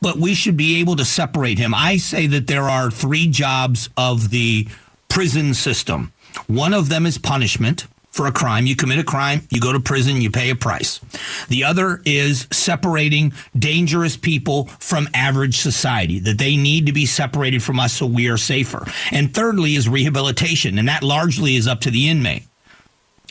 but 0.00 0.16
we 0.16 0.34
should 0.34 0.56
be 0.56 0.80
able 0.80 0.96
to 0.96 1.04
separate 1.04 1.58
him. 1.58 1.74
I 1.74 1.96
say 1.96 2.26
that 2.28 2.46
there 2.46 2.64
are 2.64 2.90
three 2.90 3.28
jobs 3.28 3.88
of 3.96 4.30
the 4.30 4.66
prison 5.08 5.54
system. 5.54 6.12
One 6.46 6.72
of 6.72 6.88
them 6.88 7.06
is 7.06 7.18
punishment 7.18 7.86
for 8.10 8.26
a 8.26 8.32
crime. 8.32 8.66
You 8.66 8.76
commit 8.76 8.98
a 8.98 9.04
crime, 9.04 9.46
you 9.50 9.60
go 9.60 9.72
to 9.72 9.80
prison, 9.80 10.20
you 10.20 10.30
pay 10.30 10.50
a 10.50 10.56
price. 10.56 11.00
The 11.48 11.64
other 11.64 12.02
is 12.04 12.48
separating 12.50 13.32
dangerous 13.56 14.16
people 14.16 14.66
from 14.78 15.08
average 15.14 15.58
society, 15.58 16.18
that 16.20 16.38
they 16.38 16.56
need 16.56 16.86
to 16.86 16.92
be 16.92 17.06
separated 17.06 17.62
from 17.62 17.78
us 17.78 17.92
so 17.92 18.06
we 18.06 18.28
are 18.28 18.36
safer. 18.36 18.84
And 19.12 19.32
thirdly 19.32 19.76
is 19.76 19.88
rehabilitation, 19.88 20.78
and 20.78 20.88
that 20.88 21.02
largely 21.02 21.56
is 21.56 21.68
up 21.68 21.80
to 21.82 21.90
the 21.90 22.08
inmate. 22.08 22.44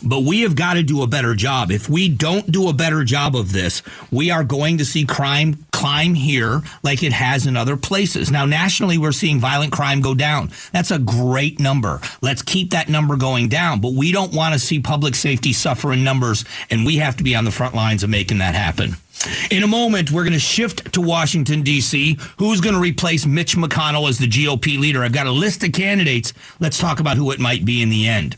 But 0.03 0.21
we 0.21 0.41
have 0.41 0.55
got 0.55 0.75
to 0.75 0.83
do 0.83 1.01
a 1.01 1.07
better 1.07 1.35
job. 1.35 1.71
If 1.71 1.89
we 1.89 2.09
don't 2.09 2.51
do 2.51 2.69
a 2.69 2.73
better 2.73 3.03
job 3.03 3.35
of 3.35 3.51
this, 3.51 3.81
we 4.11 4.31
are 4.31 4.43
going 4.43 4.77
to 4.77 4.85
see 4.85 5.05
crime 5.05 5.65
climb 5.71 6.13
here 6.13 6.61
like 6.83 7.03
it 7.03 7.13
has 7.13 7.47
in 7.47 7.55
other 7.55 7.77
places. 7.77 8.29
Now, 8.29 8.45
nationally, 8.45 8.97
we're 8.97 9.13
seeing 9.13 9.39
violent 9.39 9.71
crime 9.71 10.01
go 10.01 10.13
down. 10.13 10.51
That's 10.73 10.91
a 10.91 10.99
great 10.99 11.59
number. 11.59 12.01
Let's 12.21 12.41
keep 12.41 12.71
that 12.71 12.89
number 12.89 13.15
going 13.15 13.47
down. 13.47 13.79
But 13.79 13.93
we 13.93 14.11
don't 14.11 14.33
want 14.33 14.53
to 14.53 14.59
see 14.59 14.79
public 14.79 15.15
safety 15.15 15.53
suffer 15.53 15.93
in 15.93 16.03
numbers, 16.03 16.43
and 16.69 16.85
we 16.85 16.97
have 16.97 17.15
to 17.17 17.23
be 17.23 17.35
on 17.35 17.45
the 17.45 17.51
front 17.51 17.75
lines 17.75 18.03
of 18.03 18.09
making 18.09 18.39
that 18.39 18.55
happen. 18.55 18.95
In 19.51 19.63
a 19.63 19.67
moment, 19.67 20.11
we're 20.11 20.23
going 20.23 20.33
to 20.33 20.39
shift 20.39 20.93
to 20.93 21.01
Washington, 21.01 21.61
D.C. 21.61 22.17
Who's 22.37 22.61
going 22.61 22.75
to 22.75 22.81
replace 22.81 23.25
Mitch 23.25 23.55
McConnell 23.55 24.07
as 24.07 24.17
the 24.17 24.27
GOP 24.27 24.79
leader? 24.79 25.03
I've 25.03 25.11
got 25.11 25.27
a 25.27 25.31
list 25.31 25.63
of 25.63 25.73
candidates. 25.73 26.33
Let's 26.59 26.77
talk 26.77 26.99
about 26.99 27.17
who 27.17 27.31
it 27.31 27.39
might 27.39 27.65
be 27.65 27.81
in 27.81 27.89
the 27.89 28.07
end. 28.07 28.37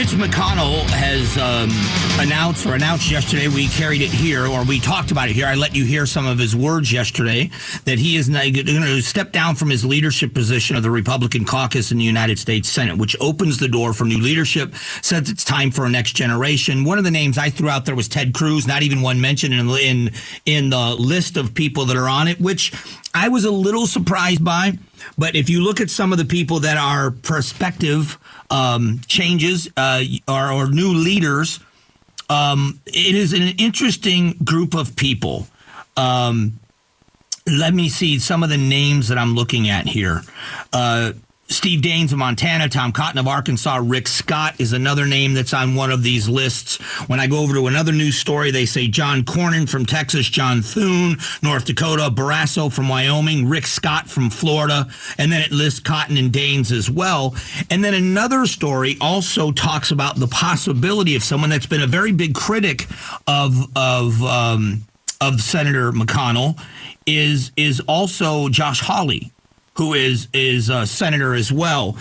Mitch 0.00 0.12
McConnell 0.12 0.88
has 0.88 1.36
um, 1.36 1.68
announced 2.26 2.64
or 2.64 2.74
announced 2.74 3.10
yesterday. 3.10 3.48
We 3.48 3.68
carried 3.68 4.00
it 4.00 4.08
here, 4.08 4.46
or 4.46 4.64
we 4.64 4.80
talked 4.80 5.10
about 5.10 5.28
it 5.28 5.34
here. 5.34 5.44
I 5.44 5.56
let 5.56 5.76
you 5.76 5.84
hear 5.84 6.06
some 6.06 6.26
of 6.26 6.38
his 6.38 6.56
words 6.56 6.90
yesterday 6.90 7.50
that 7.84 7.98
he 7.98 8.16
is 8.16 8.30
going 8.30 8.64
to 8.64 9.02
step 9.02 9.30
down 9.30 9.56
from 9.56 9.68
his 9.68 9.84
leadership 9.84 10.32
position 10.32 10.74
of 10.74 10.82
the 10.82 10.90
Republican 10.90 11.44
caucus 11.44 11.92
in 11.92 11.98
the 11.98 12.04
United 12.04 12.38
States 12.38 12.66
Senate, 12.66 12.96
which 12.96 13.14
opens 13.20 13.58
the 13.58 13.68
door 13.68 13.92
for 13.92 14.06
new 14.06 14.16
leadership. 14.16 14.74
Says 15.02 15.28
it's 15.28 15.44
time 15.44 15.70
for 15.70 15.84
a 15.84 15.90
next 15.90 16.12
generation. 16.12 16.84
One 16.84 16.96
of 16.96 17.04
the 17.04 17.10
names 17.10 17.36
I 17.36 17.50
threw 17.50 17.68
out 17.68 17.84
there 17.84 17.94
was 17.94 18.08
Ted 18.08 18.32
Cruz. 18.32 18.66
Not 18.66 18.80
even 18.80 19.02
one 19.02 19.20
mentioned 19.20 19.52
in 19.52 19.68
in 19.68 20.12
in 20.46 20.70
the 20.70 20.94
list 20.94 21.36
of 21.36 21.52
people 21.52 21.84
that 21.84 21.98
are 21.98 22.08
on 22.08 22.26
it, 22.26 22.40
which 22.40 22.72
I 23.12 23.28
was 23.28 23.44
a 23.44 23.50
little 23.50 23.86
surprised 23.86 24.42
by. 24.42 24.78
But 25.18 25.34
if 25.34 25.48
you 25.48 25.62
look 25.62 25.80
at 25.80 25.90
some 25.90 26.12
of 26.12 26.18
the 26.18 26.24
people 26.24 26.60
that 26.60 26.76
are 26.76 27.10
prospective 27.10 28.18
um, 28.50 29.00
changes 29.06 29.68
uh, 29.76 30.02
or, 30.28 30.52
or, 30.52 30.70
new 30.70 30.92
leaders, 30.92 31.60
um, 32.28 32.80
it 32.86 33.14
is 33.14 33.32
an 33.32 33.54
interesting 33.58 34.32
group 34.44 34.74
of 34.74 34.96
people. 34.96 35.46
Um, 35.96 36.58
let 37.46 37.74
me 37.74 37.88
see 37.88 38.18
some 38.18 38.42
of 38.42 38.48
the 38.48 38.56
names 38.56 39.08
that 39.08 39.18
I'm 39.18 39.34
looking 39.34 39.68
at 39.68 39.86
here. 39.86 40.22
Uh, 40.72 41.12
Steve 41.50 41.80
Daines 41.80 42.12
of 42.12 42.18
Montana, 42.18 42.68
Tom 42.68 42.92
Cotton 42.92 43.18
of 43.18 43.26
Arkansas, 43.26 43.80
Rick 43.82 44.06
Scott 44.06 44.54
is 44.60 44.72
another 44.72 45.04
name 45.04 45.34
that's 45.34 45.52
on 45.52 45.74
one 45.74 45.90
of 45.90 46.04
these 46.04 46.28
lists. 46.28 46.76
When 47.08 47.18
I 47.18 47.26
go 47.26 47.38
over 47.40 47.54
to 47.54 47.66
another 47.66 47.90
news 47.90 48.16
story, 48.16 48.52
they 48.52 48.66
say 48.66 48.86
John 48.86 49.24
Cornyn 49.24 49.68
from 49.68 49.84
Texas, 49.84 50.28
John 50.28 50.62
Thune, 50.62 51.18
North 51.42 51.64
Dakota, 51.64 52.08
Barrasso 52.08 52.72
from 52.72 52.88
Wyoming, 52.88 53.48
Rick 53.48 53.66
Scott 53.66 54.08
from 54.08 54.30
Florida, 54.30 54.86
and 55.18 55.32
then 55.32 55.42
it 55.42 55.50
lists 55.50 55.80
Cotton 55.80 56.16
and 56.16 56.32
Daines 56.32 56.70
as 56.70 56.88
well. 56.88 57.34
And 57.68 57.82
then 57.82 57.94
another 57.94 58.46
story 58.46 58.96
also 59.00 59.50
talks 59.50 59.90
about 59.90 60.16
the 60.16 60.28
possibility 60.28 61.16
of 61.16 61.24
someone 61.24 61.50
that's 61.50 61.66
been 61.66 61.82
a 61.82 61.86
very 61.88 62.12
big 62.12 62.34
critic 62.34 62.86
of 63.26 63.66
of 63.74 64.22
um, 64.22 64.84
of 65.20 65.40
Senator 65.40 65.90
McConnell 65.90 66.62
is 67.06 67.50
is 67.56 67.80
also 67.80 68.48
Josh 68.48 68.80
Hawley 68.80 69.32
who 69.80 69.94
is 69.94 70.28
is 70.34 70.68
a 70.68 70.86
senator 70.86 71.32
as 71.32 71.50
well. 71.50 71.96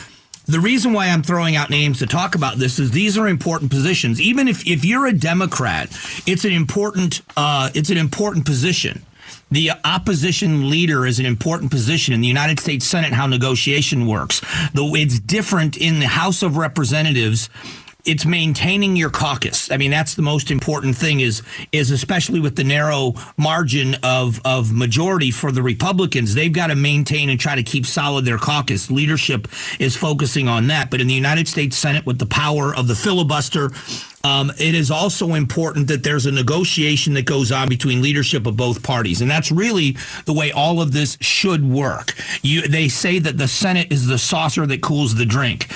The 0.47 0.59
reason 0.59 0.91
why 0.91 1.07
I'm 1.07 1.23
throwing 1.23 1.55
out 1.55 1.69
names 1.69 1.99
to 1.99 2.07
talk 2.07 2.35
about 2.35 2.57
this 2.57 2.77
is 2.77 2.91
these 2.91 3.17
are 3.17 3.25
important 3.25 3.71
positions. 3.71 4.19
Even 4.19 4.49
if, 4.49 4.67
if 4.67 4.83
you're 4.83 5.05
a 5.05 5.13
Democrat, 5.13 5.87
it's 6.27 6.43
an 6.43 6.51
important 6.51 7.21
uh, 7.37 7.69
it's 7.73 7.89
an 7.89 7.97
important 7.97 8.45
position. 8.45 9.05
The 9.49 9.71
opposition 9.85 10.69
leader 10.69 11.05
is 11.05 11.19
an 11.19 11.25
important 11.25 11.71
position 11.71 12.13
in 12.13 12.19
the 12.19 12.27
United 12.27 12.59
States 12.59 12.85
Senate. 12.85 13.13
How 13.13 13.27
negotiation 13.27 14.07
works, 14.07 14.41
though 14.73 14.93
it's 14.93 15.17
different 15.17 15.77
in 15.77 16.01
the 16.01 16.07
House 16.07 16.43
of 16.43 16.57
Representatives 16.57 17.49
it's 18.09 18.25
maintaining 18.25 18.95
your 18.95 19.11
caucus. 19.11 19.69
I 19.69 19.77
mean, 19.77 19.91
that's 19.91 20.15
the 20.15 20.23
most 20.23 20.49
important 20.49 20.95
thing 20.95 21.19
is 21.19 21.43
is 21.71 21.91
especially 21.91 22.39
with 22.39 22.55
the 22.55 22.63
narrow 22.63 23.13
margin 23.37 23.95
of 24.01 24.41
of 24.43 24.73
majority 24.73 25.29
for 25.29 25.51
the 25.51 25.61
Republicans, 25.61 26.33
they've 26.33 26.51
got 26.51 26.67
to 26.67 26.75
maintain 26.75 27.29
and 27.29 27.39
try 27.39 27.55
to 27.55 27.61
keep 27.61 27.85
solid 27.85 28.25
their 28.25 28.39
caucus. 28.39 28.89
Leadership 28.89 29.47
is 29.79 29.95
focusing 29.95 30.47
on 30.47 30.65
that, 30.67 30.89
but 30.89 30.99
in 30.99 31.07
the 31.07 31.13
United 31.13 31.47
States 31.47 31.77
Senate 31.77 32.03
with 32.07 32.17
the 32.17 32.25
power 32.25 32.75
of 32.75 32.87
the 32.87 32.95
filibuster 32.95 33.69
um, 34.23 34.51
it 34.57 34.75
is 34.75 34.91
also 34.91 35.33
important 35.33 35.87
that 35.87 36.03
there's 36.03 36.25
a 36.25 36.31
negotiation 36.31 37.13
that 37.13 37.25
goes 37.25 37.51
on 37.51 37.69
between 37.69 38.01
leadership 38.01 38.45
of 38.45 38.57
both 38.57 38.83
parties, 38.83 39.21
and 39.21 39.31
that's 39.31 39.51
really 39.51 39.95
the 40.25 40.33
way 40.33 40.51
all 40.51 40.81
of 40.81 40.91
this 40.91 41.17
should 41.21 41.65
work. 41.65 42.13
You, 42.41 42.67
they 42.67 42.89
say 42.89 43.19
that 43.19 43.37
the 43.37 43.47
Senate 43.47 43.91
is 43.91 44.07
the 44.07 44.17
saucer 44.17 44.65
that 44.65 44.81
cools 44.81 45.15
the 45.15 45.25
drink, 45.25 45.67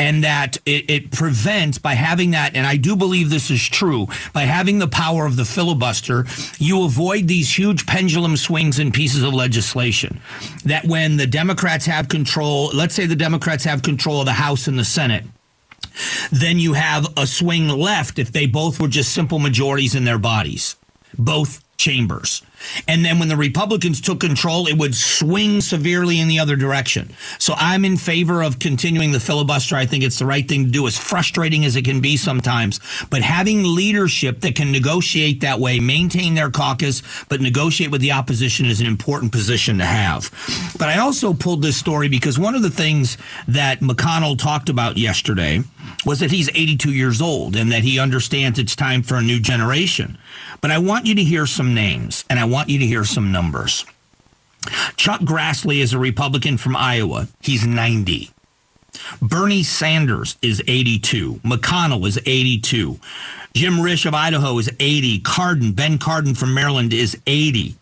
and 0.00 0.24
that 0.24 0.56
it, 0.64 0.90
it 0.90 1.10
prevents 1.10 1.76
by 1.76 1.92
having 1.92 2.30
that. 2.30 2.56
And 2.56 2.66
I 2.66 2.76
do 2.76 2.96
believe 2.96 3.28
this 3.28 3.50
is 3.50 3.62
true 3.68 4.08
by 4.32 4.42
having 4.44 4.78
the 4.78 4.88
power 4.88 5.26
of 5.26 5.36
the 5.36 5.44
filibuster, 5.44 6.24
you 6.58 6.84
avoid 6.84 7.28
these 7.28 7.56
huge 7.56 7.86
pendulum 7.86 8.38
swings 8.38 8.78
in 8.78 8.92
pieces 8.92 9.22
of 9.22 9.34
legislation. 9.34 10.22
That 10.64 10.86
when 10.86 11.18
the 11.18 11.26
Democrats 11.26 11.84
have 11.84 12.08
control, 12.08 12.70
let's 12.72 12.94
say 12.94 13.04
the 13.04 13.14
Democrats 13.14 13.64
have 13.64 13.82
control 13.82 14.20
of 14.20 14.26
the 14.26 14.32
House 14.32 14.66
and 14.66 14.78
the 14.78 14.84
Senate 14.84 15.24
then 16.30 16.58
you 16.58 16.74
have 16.74 17.06
a 17.16 17.26
swing 17.26 17.68
left 17.68 18.18
if 18.18 18.30
they 18.30 18.46
both 18.46 18.80
were 18.80 18.88
just 18.88 19.12
simple 19.12 19.38
majorities 19.38 19.94
in 19.94 20.04
their 20.04 20.18
bodies, 20.18 20.76
both 21.18 21.64
chambers. 21.76 22.42
And 22.86 23.04
then 23.04 23.18
when 23.18 23.28
the 23.28 23.36
Republicans 23.36 24.00
took 24.00 24.20
control, 24.20 24.66
it 24.66 24.76
would 24.76 24.94
swing 24.94 25.60
severely 25.60 26.20
in 26.20 26.28
the 26.28 26.38
other 26.38 26.56
direction. 26.56 27.10
So 27.38 27.54
I'm 27.56 27.84
in 27.84 27.96
favor 27.96 28.42
of 28.42 28.58
continuing 28.58 29.12
the 29.12 29.20
filibuster. 29.20 29.76
I 29.76 29.86
think 29.86 30.04
it's 30.04 30.18
the 30.18 30.26
right 30.26 30.46
thing 30.46 30.64
to 30.64 30.70
do, 30.70 30.86
as 30.86 30.98
frustrating 30.98 31.64
as 31.64 31.76
it 31.76 31.84
can 31.84 32.00
be 32.00 32.16
sometimes. 32.16 32.80
But 33.08 33.22
having 33.22 33.62
leadership 33.64 34.40
that 34.40 34.54
can 34.56 34.72
negotiate 34.72 35.40
that 35.40 35.60
way, 35.60 35.80
maintain 35.80 36.34
their 36.34 36.50
caucus, 36.50 37.02
but 37.28 37.40
negotiate 37.40 37.90
with 37.90 38.00
the 38.00 38.12
opposition 38.12 38.66
is 38.66 38.80
an 38.80 38.86
important 38.86 39.32
position 39.32 39.78
to 39.78 39.84
have. 39.84 40.30
But 40.78 40.88
I 40.88 40.98
also 40.98 41.32
pulled 41.32 41.62
this 41.62 41.76
story 41.76 42.08
because 42.08 42.38
one 42.38 42.54
of 42.54 42.62
the 42.62 42.70
things 42.70 43.16
that 43.48 43.80
McConnell 43.80 44.38
talked 44.38 44.68
about 44.68 44.96
yesterday 44.96 45.62
was 46.04 46.20
that 46.20 46.30
he's 46.30 46.48
82 46.50 46.92
years 46.92 47.20
old 47.20 47.56
and 47.56 47.70
that 47.72 47.82
he 47.82 47.98
understands 47.98 48.58
it's 48.58 48.76
time 48.76 49.02
for 49.02 49.16
a 49.16 49.22
new 49.22 49.40
generation. 49.40 50.18
But 50.60 50.70
I 50.70 50.78
want 50.78 51.06
you 51.06 51.14
to 51.14 51.22
hear 51.22 51.46
some 51.46 51.74
names 51.74 52.24
and 52.28 52.38
I 52.38 52.44
want 52.44 52.68
you 52.68 52.78
to 52.78 52.86
hear 52.86 53.04
some 53.04 53.32
numbers. 53.32 53.84
Chuck 54.96 55.20
Grassley 55.20 55.78
is 55.80 55.92
a 55.92 55.98
Republican 55.98 56.58
from 56.58 56.76
Iowa. 56.76 57.28
He's 57.40 57.66
90. 57.66 58.30
Bernie 59.22 59.62
Sanders 59.62 60.36
is 60.42 60.62
82. 60.66 61.34
McConnell 61.44 62.06
is 62.06 62.18
82. 62.26 62.98
Jim 63.54 63.74
Risch 63.74 64.06
of 64.06 64.14
Idaho 64.14 64.58
is 64.58 64.70
80. 64.78 65.20
Cardin, 65.20 65.74
Ben 65.74 65.98
Cardin 65.98 66.36
from 66.36 66.54
Maryland 66.54 66.92
is 66.92 67.16
80. 67.26 67.74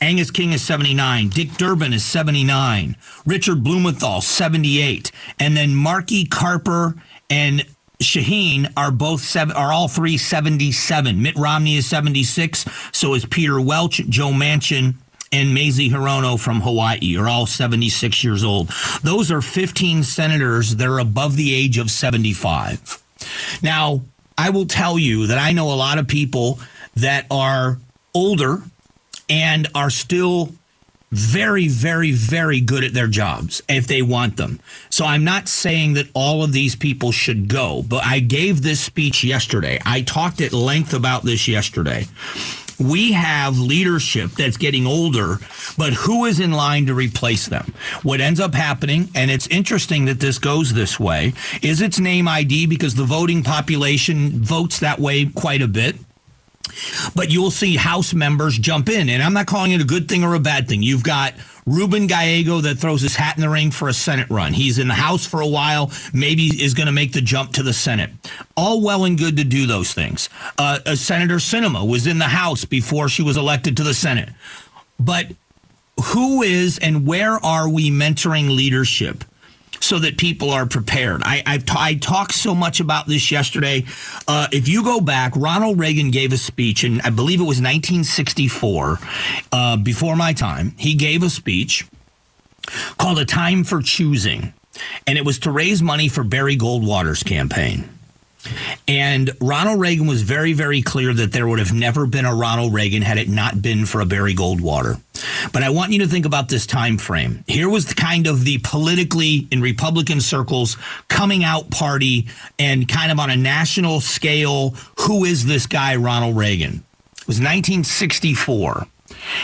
Angus 0.00 0.30
King 0.30 0.52
is 0.52 0.62
79. 0.62 1.28
Dick 1.28 1.52
Durbin 1.52 1.92
is 1.92 2.04
79. 2.04 2.96
Richard 3.24 3.62
Blumenthal, 3.62 4.20
78. 4.20 5.10
And 5.38 5.56
then 5.56 5.74
Markey 5.74 6.24
Carper 6.24 6.94
and 7.30 7.64
Shaheen 8.04 8.72
are 8.76 8.90
both 8.90 9.20
seven, 9.20 9.56
are 9.56 9.72
all 9.72 9.88
three 9.88 10.16
77. 10.16 11.20
Mitt 11.20 11.36
Romney 11.36 11.76
is 11.76 11.86
76. 11.86 12.64
So 12.92 13.14
is 13.14 13.24
Peter 13.26 13.60
Welch, 13.60 13.96
Joe 14.08 14.30
Manchin, 14.30 14.94
and 15.32 15.52
Mazie 15.52 15.90
Hirono 15.90 16.38
from 16.38 16.60
Hawaii 16.60 17.16
are 17.18 17.28
all 17.28 17.46
76 17.46 18.22
years 18.22 18.44
old. 18.44 18.70
Those 19.02 19.32
are 19.32 19.42
15 19.42 20.04
senators 20.04 20.76
that 20.76 20.86
are 20.86 21.00
above 21.00 21.36
the 21.36 21.54
age 21.54 21.76
of 21.78 21.90
75. 21.90 23.02
Now, 23.62 24.02
I 24.38 24.50
will 24.50 24.66
tell 24.66 24.98
you 24.98 25.26
that 25.26 25.38
I 25.38 25.52
know 25.52 25.72
a 25.72 25.74
lot 25.74 25.98
of 25.98 26.06
people 26.06 26.60
that 26.94 27.26
are 27.30 27.78
older 28.14 28.62
and 29.28 29.66
are 29.74 29.90
still 29.90 30.52
very, 31.14 31.68
very, 31.68 32.12
very 32.12 32.60
good 32.60 32.84
at 32.84 32.94
their 32.94 33.06
jobs 33.06 33.62
if 33.68 33.86
they 33.86 34.02
want 34.02 34.36
them. 34.36 34.60
So 34.90 35.04
I'm 35.04 35.24
not 35.24 35.48
saying 35.48 35.94
that 35.94 36.08
all 36.14 36.42
of 36.42 36.52
these 36.52 36.76
people 36.76 37.12
should 37.12 37.48
go, 37.48 37.82
but 37.82 38.04
I 38.04 38.20
gave 38.20 38.62
this 38.62 38.80
speech 38.80 39.24
yesterday. 39.24 39.80
I 39.84 40.02
talked 40.02 40.40
at 40.40 40.52
length 40.52 40.92
about 40.92 41.22
this 41.22 41.48
yesterday. 41.48 42.06
We 42.78 43.12
have 43.12 43.58
leadership 43.58 44.32
that's 44.32 44.56
getting 44.56 44.86
older, 44.86 45.38
but 45.78 45.92
who 45.92 46.24
is 46.24 46.40
in 46.40 46.52
line 46.52 46.86
to 46.86 46.94
replace 46.94 47.46
them? 47.46 47.72
What 48.02 48.20
ends 48.20 48.40
up 48.40 48.54
happening, 48.54 49.10
and 49.14 49.30
it's 49.30 49.46
interesting 49.46 50.06
that 50.06 50.18
this 50.18 50.38
goes 50.40 50.72
this 50.72 50.98
way, 50.98 51.34
is 51.62 51.80
its 51.80 52.00
name 52.00 52.26
ID 52.26 52.66
because 52.66 52.96
the 52.96 53.04
voting 53.04 53.44
population 53.44 54.42
votes 54.42 54.80
that 54.80 54.98
way 54.98 55.26
quite 55.26 55.62
a 55.62 55.68
bit. 55.68 55.96
But 57.14 57.30
you'll 57.30 57.50
see 57.50 57.76
House 57.76 58.14
members 58.14 58.58
jump 58.58 58.88
in, 58.88 59.08
and 59.08 59.22
I'm 59.22 59.32
not 59.32 59.46
calling 59.46 59.72
it 59.72 59.80
a 59.80 59.84
good 59.84 60.08
thing 60.08 60.24
or 60.24 60.34
a 60.34 60.40
bad 60.40 60.68
thing. 60.68 60.82
You've 60.82 61.02
got 61.02 61.34
Ruben 61.66 62.06
Gallego 62.06 62.60
that 62.60 62.78
throws 62.78 63.00
his 63.00 63.16
hat 63.16 63.36
in 63.36 63.40
the 63.40 63.48
ring 63.48 63.70
for 63.70 63.88
a 63.88 63.92
Senate 63.92 64.28
run. 64.30 64.52
He's 64.52 64.78
in 64.78 64.88
the 64.88 64.94
House 64.94 65.26
for 65.26 65.40
a 65.40 65.46
while, 65.46 65.90
maybe 66.12 66.46
is 66.62 66.74
going 66.74 66.86
to 66.86 66.92
make 66.92 67.12
the 67.12 67.20
jump 67.20 67.52
to 67.52 67.62
the 67.62 67.72
Senate. 67.72 68.10
All 68.56 68.82
well 68.82 69.04
and 69.04 69.18
good 69.18 69.36
to 69.38 69.44
do 69.44 69.66
those 69.66 69.92
things. 69.94 70.28
Uh, 70.58 70.80
uh, 70.84 70.94
Senator 70.94 71.36
Sinema 71.36 71.88
was 71.88 72.06
in 72.06 72.18
the 72.18 72.24
House 72.24 72.64
before 72.64 73.08
she 73.08 73.22
was 73.22 73.36
elected 73.36 73.76
to 73.78 73.82
the 73.82 73.94
Senate. 73.94 74.28
But 74.98 75.28
who 76.02 76.42
is 76.42 76.78
and 76.78 77.06
where 77.06 77.44
are 77.44 77.68
we 77.68 77.90
mentoring 77.90 78.54
leadership? 78.54 79.24
So 79.84 79.98
that 79.98 80.16
people 80.16 80.50
are 80.50 80.66
prepared. 80.66 81.22
I, 81.22 81.42
I've 81.44 81.66
t- 81.66 81.74
I 81.76 81.94
talked 81.94 82.32
so 82.32 82.54
much 82.54 82.80
about 82.80 83.06
this 83.06 83.30
yesterday. 83.30 83.84
Uh, 84.26 84.48
if 84.50 84.66
you 84.66 84.82
go 84.82 85.00
back, 85.00 85.34
Ronald 85.36 85.78
Reagan 85.78 86.10
gave 86.10 86.32
a 86.32 86.38
speech, 86.38 86.84
and 86.84 87.02
I 87.02 87.10
believe 87.10 87.38
it 87.38 87.44
was 87.44 87.60
1964, 87.60 88.98
uh, 89.52 89.76
before 89.76 90.16
my 90.16 90.32
time. 90.32 90.74
He 90.78 90.94
gave 90.94 91.22
a 91.22 91.28
speech 91.28 91.86
called 92.98 93.18
A 93.18 93.26
Time 93.26 93.62
for 93.62 93.82
Choosing, 93.82 94.54
and 95.06 95.18
it 95.18 95.24
was 95.24 95.38
to 95.40 95.50
raise 95.50 95.82
money 95.82 96.08
for 96.08 96.24
Barry 96.24 96.56
Goldwater's 96.56 97.22
campaign. 97.22 97.93
And 98.86 99.30
Ronald 99.40 99.80
Reagan 99.80 100.06
was 100.06 100.22
very, 100.22 100.52
very 100.52 100.82
clear 100.82 101.14
that 101.14 101.32
there 101.32 101.46
would 101.46 101.58
have 101.58 101.72
never 101.72 102.06
been 102.06 102.24
a 102.24 102.34
Ronald 102.34 102.74
Reagan 102.74 103.02
had 103.02 103.18
it 103.18 103.28
not 103.28 103.62
been 103.62 103.86
for 103.86 104.00
a 104.00 104.06
Barry 104.06 104.34
Goldwater. 104.34 105.00
But 105.52 105.62
I 105.62 105.70
want 105.70 105.92
you 105.92 106.00
to 106.00 106.06
think 106.06 106.26
about 106.26 106.48
this 106.48 106.66
time 106.66 106.98
frame. 106.98 107.44
Here 107.46 107.68
was 107.68 107.86
the 107.86 107.94
kind 107.94 108.26
of 108.26 108.44
the 108.44 108.58
politically 108.58 109.48
in 109.50 109.60
Republican 109.60 110.20
circles 110.20 110.76
coming 111.08 111.44
out 111.44 111.70
party 111.70 112.28
and 112.58 112.88
kind 112.88 113.10
of 113.10 113.18
on 113.18 113.30
a 113.30 113.36
national 113.36 114.00
scale, 114.00 114.70
who 115.00 115.24
is 115.24 115.46
this 115.46 115.66
guy, 115.66 115.96
Ronald 115.96 116.36
Reagan? 116.36 116.84
It 117.16 117.26
was 117.26 117.40
1964. 117.40 118.86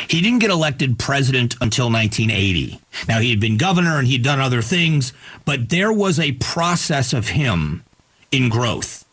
He 0.09 0.21
didn't 0.21 0.40
get 0.40 0.50
elected 0.50 0.99
president 0.99 1.54
until 1.61 1.90
1980. 1.90 2.80
Now, 3.09 3.21
he 3.21 3.30
had 3.30 3.40
been 3.40 3.57
governor 3.57 3.99
and 3.99 4.09
he'd 4.09 4.23
done 4.23 4.40
other 4.40 4.62
things, 4.62 5.12
but 5.45 5.69
there 5.69 5.92
was 5.92 6.19
a 6.19 6.33
process 6.33 7.12
of 7.12 7.28
him 7.28 7.85
in 8.33 8.49
growth. 8.49 9.05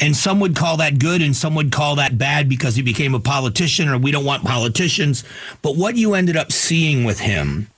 And 0.00 0.16
some 0.16 0.40
would 0.40 0.56
call 0.56 0.76
that 0.78 0.98
good 0.98 1.20
and 1.20 1.34
some 1.34 1.54
would 1.56 1.72
call 1.72 1.96
that 1.96 2.16
bad 2.16 2.48
because 2.48 2.76
he 2.76 2.82
became 2.82 3.14
a 3.14 3.20
politician 3.20 3.88
or 3.88 3.98
we 3.98 4.10
don't 4.10 4.24
want 4.24 4.44
politicians. 4.44 5.24
But 5.62 5.76
what 5.76 5.96
you 5.96 6.14
ended 6.14 6.36
up 6.36 6.52
seeing 6.52 7.04
with 7.04 7.20
him 7.20 7.68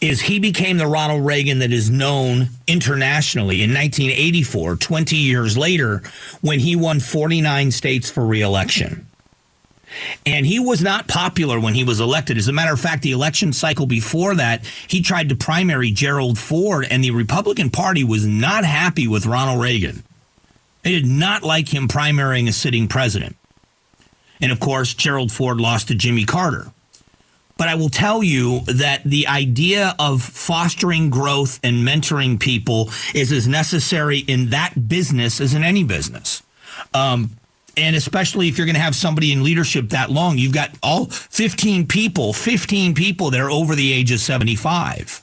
is 0.00 0.22
he 0.22 0.38
became 0.38 0.78
the 0.78 0.86
Ronald 0.86 1.24
Reagan 1.24 1.58
that 1.58 1.72
is 1.72 1.90
known 1.90 2.48
internationally 2.66 3.62
in 3.62 3.70
1984, 3.70 4.76
20 4.76 5.16
years 5.16 5.58
later, 5.58 6.02
when 6.40 6.60
he 6.60 6.76
won 6.76 7.00
49 7.00 7.70
states 7.70 8.10
for 8.10 8.24
reelection. 8.24 9.06
And 10.26 10.46
he 10.46 10.58
was 10.58 10.82
not 10.82 11.08
popular 11.08 11.58
when 11.60 11.74
he 11.74 11.84
was 11.84 12.00
elected. 12.00 12.38
As 12.38 12.48
a 12.48 12.52
matter 12.52 12.72
of 12.72 12.80
fact, 12.80 13.02
the 13.02 13.12
election 13.12 13.52
cycle 13.52 13.86
before 13.86 14.34
that, 14.36 14.64
he 14.86 15.02
tried 15.02 15.28
to 15.28 15.36
primary 15.36 15.90
Gerald 15.90 16.38
Ford, 16.38 16.86
and 16.90 17.02
the 17.02 17.10
Republican 17.10 17.70
Party 17.70 18.04
was 18.04 18.26
not 18.26 18.64
happy 18.64 19.06
with 19.06 19.26
Ronald 19.26 19.60
Reagan. 19.60 20.02
They 20.82 20.92
did 20.92 21.06
not 21.06 21.42
like 21.42 21.72
him 21.72 21.88
primarying 21.88 22.48
a 22.48 22.52
sitting 22.52 22.88
president. 22.88 23.36
And 24.40 24.50
of 24.50 24.58
course, 24.58 24.94
Gerald 24.94 25.30
Ford 25.30 25.60
lost 25.60 25.88
to 25.88 25.94
Jimmy 25.94 26.24
Carter. 26.24 26.72
But 27.56 27.68
I 27.68 27.76
will 27.76 27.90
tell 27.90 28.24
you 28.24 28.60
that 28.62 29.04
the 29.04 29.28
idea 29.28 29.94
of 29.98 30.20
fostering 30.20 31.10
growth 31.10 31.60
and 31.62 31.86
mentoring 31.86 32.40
people 32.40 32.90
is 33.14 33.30
as 33.30 33.46
necessary 33.46 34.18
in 34.18 34.50
that 34.50 34.88
business 34.88 35.40
as 35.40 35.54
in 35.54 35.62
any 35.62 35.84
business. 35.84 36.42
Um, 36.92 37.36
and 37.76 37.96
especially 37.96 38.48
if 38.48 38.58
you're 38.58 38.66
going 38.66 38.74
to 38.74 38.80
have 38.80 38.94
somebody 38.94 39.32
in 39.32 39.42
leadership 39.42 39.90
that 39.90 40.10
long, 40.10 40.38
you've 40.38 40.52
got 40.52 40.70
all 40.82 41.06
15 41.06 41.86
people, 41.86 42.32
15 42.32 42.94
people 42.94 43.30
that 43.30 43.40
are 43.40 43.50
over 43.50 43.74
the 43.74 43.92
age 43.92 44.12
of 44.12 44.20
75. 44.20 45.22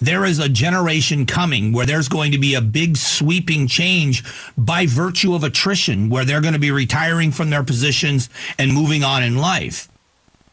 There 0.00 0.24
is 0.24 0.38
a 0.38 0.48
generation 0.48 1.24
coming 1.24 1.72
where 1.72 1.86
there's 1.86 2.08
going 2.08 2.32
to 2.32 2.38
be 2.38 2.54
a 2.54 2.60
big 2.60 2.96
sweeping 2.96 3.66
change 3.66 4.24
by 4.58 4.86
virtue 4.86 5.34
of 5.34 5.44
attrition, 5.44 6.10
where 6.10 6.24
they're 6.24 6.40
going 6.40 6.54
to 6.54 6.60
be 6.60 6.72
retiring 6.72 7.30
from 7.30 7.50
their 7.50 7.62
positions 7.62 8.28
and 8.58 8.72
moving 8.72 9.04
on 9.04 9.22
in 9.22 9.38
life. 9.38 9.88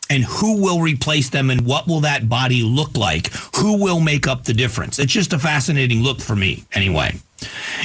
And 0.10 0.24
who 0.24 0.62
will 0.62 0.82
replace 0.82 1.30
them 1.30 1.50
and 1.50 1.62
what 1.62 1.88
will 1.88 2.02
that 2.02 2.30
body 2.30 2.64
look 2.64 2.98
like? 2.98 3.32
Who 3.56 3.82
will 3.82 4.00
make 4.00 4.28
up 4.28 4.44
the 4.44 4.54
difference? 4.54 5.00
It's 5.00 5.12
just 5.12 5.34
a 5.34 5.40
fascinating 5.40 6.04
look 6.04 6.20
for 6.20 6.36
me, 6.36 6.66
anyway. 6.74 7.16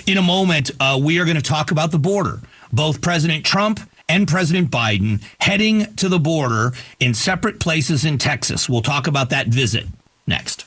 In 0.07 0.19
a 0.19 0.23
moment, 0.23 0.73
uh, 0.79 1.01
we 1.03 1.19
are 1.21 1.25
going 1.25 1.37
to 1.37 1.43
talk 1.43 1.71
about 1.71 1.91
the 1.91 1.99
border 1.99 2.41
both 2.73 3.01
President 3.01 3.45
Trump 3.45 3.81
and 4.09 4.29
President 4.29 4.71
Biden 4.71 5.23
heading 5.41 5.95
to 5.97 6.09
the 6.09 6.19
border 6.19 6.73
in 7.01 7.15
separate 7.15 7.59
places 7.61 8.05
in 8.05 8.19
Texas. 8.19 8.69
We'll 8.69 8.83
talk 8.83 9.07
about 9.07 9.31
that 9.31 9.49
visit 9.49 9.87
next. 10.27 10.66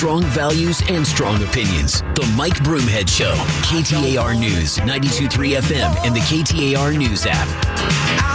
Strong 0.00 0.22
values 0.22 0.82
and 0.88 1.06
strong 1.06 1.42
opinions. 1.42 2.00
The 2.14 2.26
Mike 2.34 2.54
Broomhead 2.64 3.06
Show, 3.06 3.34
KTAR 3.68 4.34
News, 4.40 4.78
92.3 4.78 5.60
FM, 5.60 5.94
and 6.06 6.16
the 6.16 6.20
KTAR 6.20 6.96
News 6.96 7.26
app. 7.28 7.46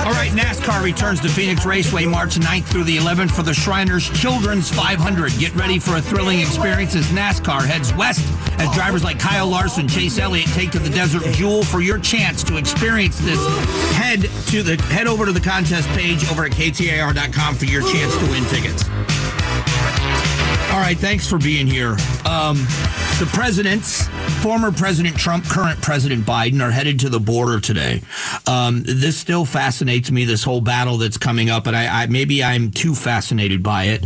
All 0.05 0.13
right, 0.13 0.29
NASCAR 0.29 0.83
returns 0.83 1.21
to 1.21 1.27
Phoenix 1.27 1.65
Raceway 1.65 2.05
March 2.05 2.35
9th 2.35 2.65
through 2.65 2.83
the 2.83 2.97
11th 2.97 3.31
for 3.31 3.41
the 3.41 3.55
Shriners 3.55 4.07
Children's 4.11 4.69
500. 4.69 5.31
Get 5.39 5.55
ready 5.55 5.79
for 5.79 5.95
a 5.95 6.01
thrilling 6.03 6.39
experience 6.39 6.95
as 6.95 7.07
NASCAR 7.07 7.65
heads 7.65 7.91
west 7.95 8.21
as 8.59 8.71
drivers 8.75 9.03
like 9.03 9.17
Kyle 9.17 9.47
Larson, 9.47 9.87
Chase 9.87 10.19
Elliott 10.19 10.49
take 10.49 10.69
to 10.69 10.79
the 10.79 10.91
Desert 10.91 11.23
Jewel 11.33 11.63
for 11.63 11.81
your 11.81 11.97
chance 11.97 12.43
to 12.43 12.57
experience 12.57 13.17
this. 13.17 13.43
Head 13.95 14.29
to 14.49 14.61
the 14.61 14.79
head 14.93 15.07
over 15.07 15.25
to 15.25 15.31
the 15.31 15.41
contest 15.41 15.89
page 15.89 16.29
over 16.29 16.45
at 16.45 16.51
ktar.com 16.51 17.55
for 17.55 17.65
your 17.65 17.81
chance 17.81 18.15
to 18.17 18.25
win 18.29 18.45
tickets. 18.45 18.83
All 20.75 20.81
right, 20.81 20.97
thanks 20.97 21.25
for 21.25 21.37
being 21.37 21.67
here. 21.67 21.91
Um, 22.25 22.57
the 23.17 23.29
presidents, 23.31 24.09
former 24.43 24.73
President 24.73 25.15
Trump, 25.15 25.45
current 25.45 25.81
President 25.81 26.25
Biden, 26.25 26.61
are 26.61 26.69
headed 26.69 26.99
to 26.99 27.09
the 27.09 27.21
border 27.21 27.61
today. 27.61 28.01
Um, 28.45 28.83
this 28.83 29.15
still 29.17 29.45
fascinates 29.45 30.11
me. 30.11 30.25
This 30.25 30.43
whole 30.43 30.59
battle 30.59 30.97
that's 30.97 31.17
coming 31.17 31.49
up, 31.49 31.67
and 31.67 31.77
I, 31.77 32.03
I 32.03 32.07
maybe 32.07 32.43
I'm 32.43 32.71
too 32.71 32.93
fascinated 32.93 33.63
by 33.63 33.85
it. 33.85 34.05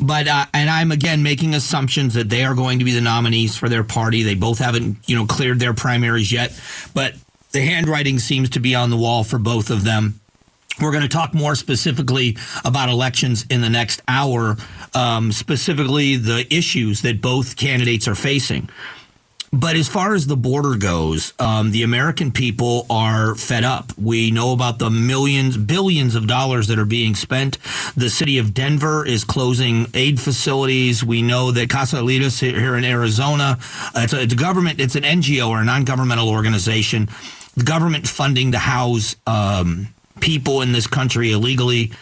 But 0.00 0.28
uh, 0.28 0.46
and 0.54 0.70
I'm 0.70 0.92
again 0.92 1.24
making 1.24 1.54
assumptions 1.54 2.14
that 2.14 2.28
they 2.28 2.44
are 2.44 2.54
going 2.54 2.78
to 2.78 2.84
be 2.84 2.92
the 2.92 3.00
nominees 3.00 3.56
for 3.56 3.68
their 3.68 3.82
party. 3.82 4.22
They 4.22 4.36
both 4.36 4.60
haven't, 4.60 5.08
you 5.08 5.16
know, 5.16 5.26
cleared 5.26 5.58
their 5.58 5.74
primaries 5.74 6.30
yet, 6.30 6.56
but 6.94 7.14
the 7.50 7.62
handwriting 7.62 8.20
seems 8.20 8.50
to 8.50 8.60
be 8.60 8.76
on 8.76 8.90
the 8.90 8.96
wall 8.96 9.24
for 9.24 9.40
both 9.40 9.70
of 9.70 9.82
them. 9.82 10.19
We're 10.80 10.92
going 10.92 11.02
to 11.02 11.08
talk 11.08 11.34
more 11.34 11.54
specifically 11.54 12.36
about 12.64 12.88
elections 12.88 13.44
in 13.50 13.60
the 13.60 13.68
next 13.68 14.02
hour, 14.08 14.56
um, 14.94 15.30
specifically 15.30 16.16
the 16.16 16.46
issues 16.52 17.02
that 17.02 17.20
both 17.20 17.56
candidates 17.56 18.08
are 18.08 18.14
facing. 18.14 18.70
But 19.52 19.74
as 19.74 19.88
far 19.88 20.14
as 20.14 20.28
the 20.28 20.36
border 20.36 20.76
goes, 20.76 21.32
um, 21.40 21.72
the 21.72 21.82
American 21.82 22.30
people 22.30 22.86
are 22.88 23.34
fed 23.34 23.64
up. 23.64 23.92
We 23.98 24.30
know 24.30 24.52
about 24.52 24.78
the 24.78 24.90
millions, 24.90 25.56
billions 25.56 26.14
of 26.14 26.28
dollars 26.28 26.68
that 26.68 26.78
are 26.78 26.84
being 26.84 27.16
spent. 27.16 27.58
The 27.96 28.10
city 28.10 28.38
of 28.38 28.54
Denver 28.54 29.04
is 29.04 29.24
closing 29.24 29.88
aid 29.92 30.20
facilities. 30.20 31.02
We 31.02 31.20
know 31.20 31.50
that 31.50 31.68
Casa 31.68 31.96
Casas 31.96 32.38
here 32.38 32.76
in 32.76 32.84
Arizona, 32.84 33.58
uh, 33.96 34.02
it's 34.04 34.12
a, 34.12 34.22
it's 34.22 34.32
a 34.34 34.36
government, 34.36 34.78
it's 34.80 34.94
an 34.94 35.02
NGO 35.02 35.48
or 35.48 35.60
a 35.60 35.64
non-governmental 35.64 36.28
organization. 36.28 37.08
The 37.56 37.64
government 37.64 38.06
funding 38.06 38.52
to 38.52 38.58
house 38.58 39.16
um, 39.26 39.88
people 40.20 40.62
in 40.62 40.72
this 40.72 40.86
country 40.86 41.32
illegally. 41.32 41.92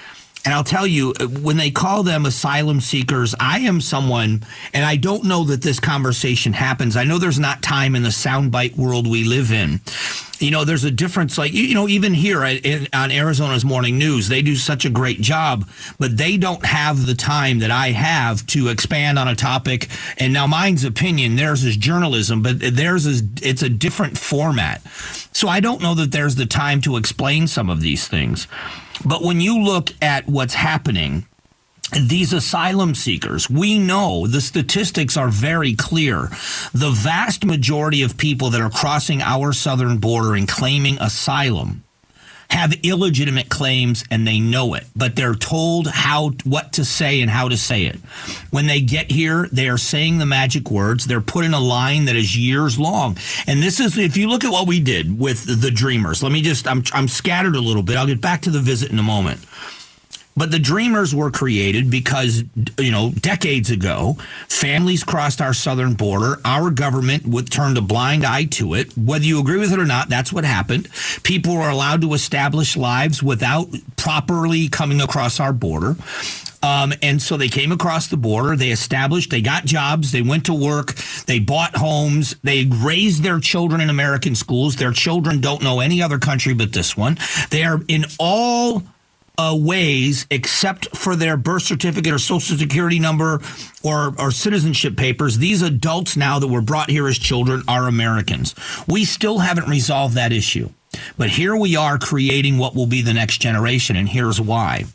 And 0.44 0.54
I'll 0.54 0.64
tell 0.64 0.86
you, 0.86 1.12
when 1.42 1.56
they 1.56 1.70
call 1.70 2.02
them 2.02 2.24
asylum 2.24 2.80
seekers, 2.80 3.34
I 3.40 3.58
am 3.60 3.80
someone, 3.80 4.44
and 4.72 4.84
I 4.84 4.96
don't 4.96 5.24
know 5.24 5.44
that 5.44 5.62
this 5.62 5.80
conversation 5.80 6.52
happens. 6.52 6.96
I 6.96 7.04
know 7.04 7.18
there's 7.18 7.40
not 7.40 7.60
time 7.60 7.94
in 7.94 8.02
the 8.02 8.08
soundbite 8.10 8.76
world 8.76 9.06
we 9.06 9.24
live 9.24 9.52
in. 9.52 9.80
You 10.38 10.52
know, 10.52 10.64
there's 10.64 10.84
a 10.84 10.90
difference. 10.92 11.36
Like, 11.36 11.52
you 11.52 11.74
know, 11.74 11.88
even 11.88 12.14
here 12.14 12.44
in, 12.44 12.86
on 12.92 13.10
Arizona's 13.10 13.64
morning 13.64 13.98
news, 13.98 14.28
they 14.28 14.40
do 14.40 14.54
such 14.54 14.84
a 14.84 14.90
great 14.90 15.20
job, 15.20 15.68
but 15.98 16.16
they 16.16 16.36
don't 16.36 16.64
have 16.64 17.06
the 17.06 17.16
time 17.16 17.58
that 17.58 17.72
I 17.72 17.88
have 17.88 18.46
to 18.46 18.68
expand 18.68 19.18
on 19.18 19.26
a 19.26 19.34
topic. 19.34 19.88
And 20.16 20.32
now 20.32 20.46
mine's 20.46 20.84
opinion, 20.84 21.34
theirs 21.34 21.64
is 21.64 21.76
journalism, 21.76 22.42
but 22.42 22.60
theirs 22.60 23.04
is, 23.04 23.24
it's 23.42 23.62
a 23.62 23.68
different 23.68 24.16
format. 24.16 24.80
So 25.38 25.46
I 25.46 25.60
don't 25.60 25.80
know 25.80 25.94
that 25.94 26.10
there's 26.10 26.34
the 26.34 26.46
time 26.46 26.80
to 26.80 26.96
explain 26.96 27.46
some 27.46 27.70
of 27.70 27.80
these 27.80 28.08
things. 28.08 28.48
But 29.04 29.22
when 29.22 29.40
you 29.40 29.62
look 29.62 29.90
at 30.02 30.26
what's 30.26 30.54
happening, 30.54 31.28
these 31.92 32.32
asylum 32.32 32.96
seekers, 32.96 33.48
we 33.48 33.78
know 33.78 34.26
the 34.26 34.40
statistics 34.40 35.16
are 35.16 35.28
very 35.28 35.74
clear. 35.74 36.30
The 36.74 36.90
vast 36.90 37.44
majority 37.44 38.02
of 38.02 38.16
people 38.16 38.50
that 38.50 38.60
are 38.60 38.68
crossing 38.68 39.22
our 39.22 39.52
southern 39.52 39.98
border 39.98 40.34
and 40.34 40.48
claiming 40.48 40.98
asylum 41.00 41.84
have 42.50 42.72
illegitimate 42.82 43.48
claims 43.48 44.04
and 44.10 44.26
they 44.26 44.40
know 44.40 44.74
it, 44.74 44.84
but 44.96 45.14
they're 45.14 45.34
told 45.34 45.86
how 45.86 46.30
what 46.44 46.72
to 46.72 46.84
say 46.84 47.20
and 47.20 47.30
how 47.30 47.48
to 47.48 47.56
say 47.56 47.84
it. 47.84 47.96
When 48.50 48.66
they 48.66 48.80
get 48.80 49.10
here, 49.10 49.48
they 49.52 49.68
are 49.68 49.78
saying 49.78 50.18
the 50.18 50.26
magic 50.26 50.70
words. 50.70 51.06
They're 51.06 51.20
put 51.20 51.44
in 51.44 51.54
a 51.54 51.60
line 51.60 52.06
that 52.06 52.16
is 52.16 52.36
years 52.36 52.78
long. 52.78 53.16
And 53.46 53.62
this 53.62 53.80
is 53.80 53.98
if 53.98 54.16
you 54.16 54.28
look 54.28 54.44
at 54.44 54.50
what 54.50 54.66
we 54.66 54.80
did 54.80 55.18
with 55.18 55.60
the 55.60 55.70
dreamers. 55.70 56.22
Let 56.22 56.32
me 56.32 56.42
just 56.42 56.66
I'm 56.66 56.82
I'm 56.92 57.08
scattered 57.08 57.54
a 57.54 57.60
little 57.60 57.82
bit. 57.82 57.96
I'll 57.96 58.06
get 58.06 58.20
back 58.20 58.42
to 58.42 58.50
the 58.50 58.60
visit 58.60 58.90
in 58.90 58.98
a 58.98 59.02
moment. 59.02 59.40
But 60.38 60.52
the 60.52 60.60
Dreamers 60.60 61.12
were 61.12 61.32
created 61.32 61.90
because, 61.90 62.44
you 62.78 62.92
know, 62.92 63.10
decades 63.10 63.72
ago, 63.72 64.16
families 64.48 65.02
crossed 65.02 65.40
our 65.40 65.52
southern 65.52 65.94
border. 65.94 66.40
Our 66.44 66.70
government 66.70 67.26
would 67.26 67.50
turn 67.50 67.76
a 67.76 67.80
blind 67.80 68.24
eye 68.24 68.44
to 68.52 68.74
it. 68.74 68.96
Whether 68.96 69.24
you 69.24 69.40
agree 69.40 69.58
with 69.58 69.72
it 69.72 69.80
or 69.80 69.84
not, 69.84 70.08
that's 70.08 70.32
what 70.32 70.44
happened. 70.44 70.88
People 71.24 71.56
were 71.56 71.68
allowed 71.68 72.02
to 72.02 72.14
establish 72.14 72.76
lives 72.76 73.20
without 73.20 73.66
properly 73.96 74.68
coming 74.68 75.00
across 75.00 75.40
our 75.40 75.52
border. 75.52 75.96
Um, 76.62 76.92
and 77.02 77.20
so 77.20 77.36
they 77.36 77.48
came 77.48 77.72
across 77.72 78.06
the 78.06 78.16
border. 78.16 78.54
They 78.54 78.70
established, 78.70 79.30
they 79.30 79.40
got 79.40 79.64
jobs, 79.64 80.12
they 80.12 80.22
went 80.22 80.46
to 80.46 80.54
work, 80.54 80.94
they 81.26 81.40
bought 81.40 81.76
homes, 81.76 82.36
they 82.44 82.64
raised 82.64 83.24
their 83.24 83.40
children 83.40 83.80
in 83.80 83.90
American 83.90 84.36
schools. 84.36 84.76
Their 84.76 84.92
children 84.92 85.40
don't 85.40 85.62
know 85.62 85.80
any 85.80 86.00
other 86.00 86.18
country 86.18 86.54
but 86.54 86.72
this 86.72 86.96
one. 86.96 87.18
They 87.50 87.64
are 87.64 87.80
in 87.88 88.04
all 88.20 88.84
uh, 89.38 89.56
ways, 89.56 90.26
except 90.30 90.94
for 90.96 91.14
their 91.14 91.36
birth 91.36 91.62
certificate 91.62 92.12
or 92.12 92.18
social 92.18 92.58
security 92.58 92.98
number 92.98 93.40
or, 93.84 94.14
or 94.18 94.32
citizenship 94.32 94.96
papers, 94.96 95.38
these 95.38 95.62
adults 95.62 96.16
now 96.16 96.38
that 96.40 96.48
were 96.48 96.60
brought 96.60 96.90
here 96.90 97.06
as 97.06 97.16
children 97.16 97.62
are 97.68 97.86
Americans. 97.86 98.54
We 98.88 99.04
still 99.04 99.38
haven't 99.38 99.68
resolved 99.68 100.14
that 100.16 100.32
issue. 100.32 100.70
But 101.16 101.30
here 101.30 101.54
we 101.54 101.76
are 101.76 101.98
creating 101.98 102.58
what 102.58 102.74
will 102.74 102.86
be 102.86 103.02
the 103.02 103.14
next 103.14 103.38
generation, 103.38 103.94
and 103.94 104.08
here's 104.08 104.40
why. 104.40 104.86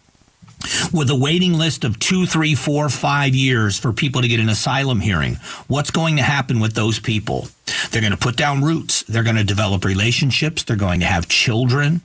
With 0.93 1.09
a 1.09 1.15
waiting 1.15 1.53
list 1.53 1.83
of 1.83 1.99
two, 1.99 2.25
three, 2.25 2.55
four, 2.55 2.89
five 2.89 3.35
years 3.35 3.77
for 3.77 3.93
people 3.93 4.21
to 4.21 4.27
get 4.27 4.39
an 4.39 4.49
asylum 4.49 5.01
hearing, 5.01 5.35
what's 5.67 5.91
going 5.91 6.17
to 6.17 6.23
happen 6.23 6.59
with 6.59 6.73
those 6.73 6.99
people? 6.99 7.47
They're 7.91 8.01
going 8.01 8.11
to 8.11 8.17
put 8.17 8.37
down 8.37 8.63
roots. 8.63 9.03
They're 9.03 9.23
going 9.23 9.35
to 9.35 9.43
develop 9.43 9.85
relationships. 9.85 10.63
They're 10.63 10.75
going 10.75 11.01
to 11.01 11.05
have 11.05 11.27
children 11.27 12.01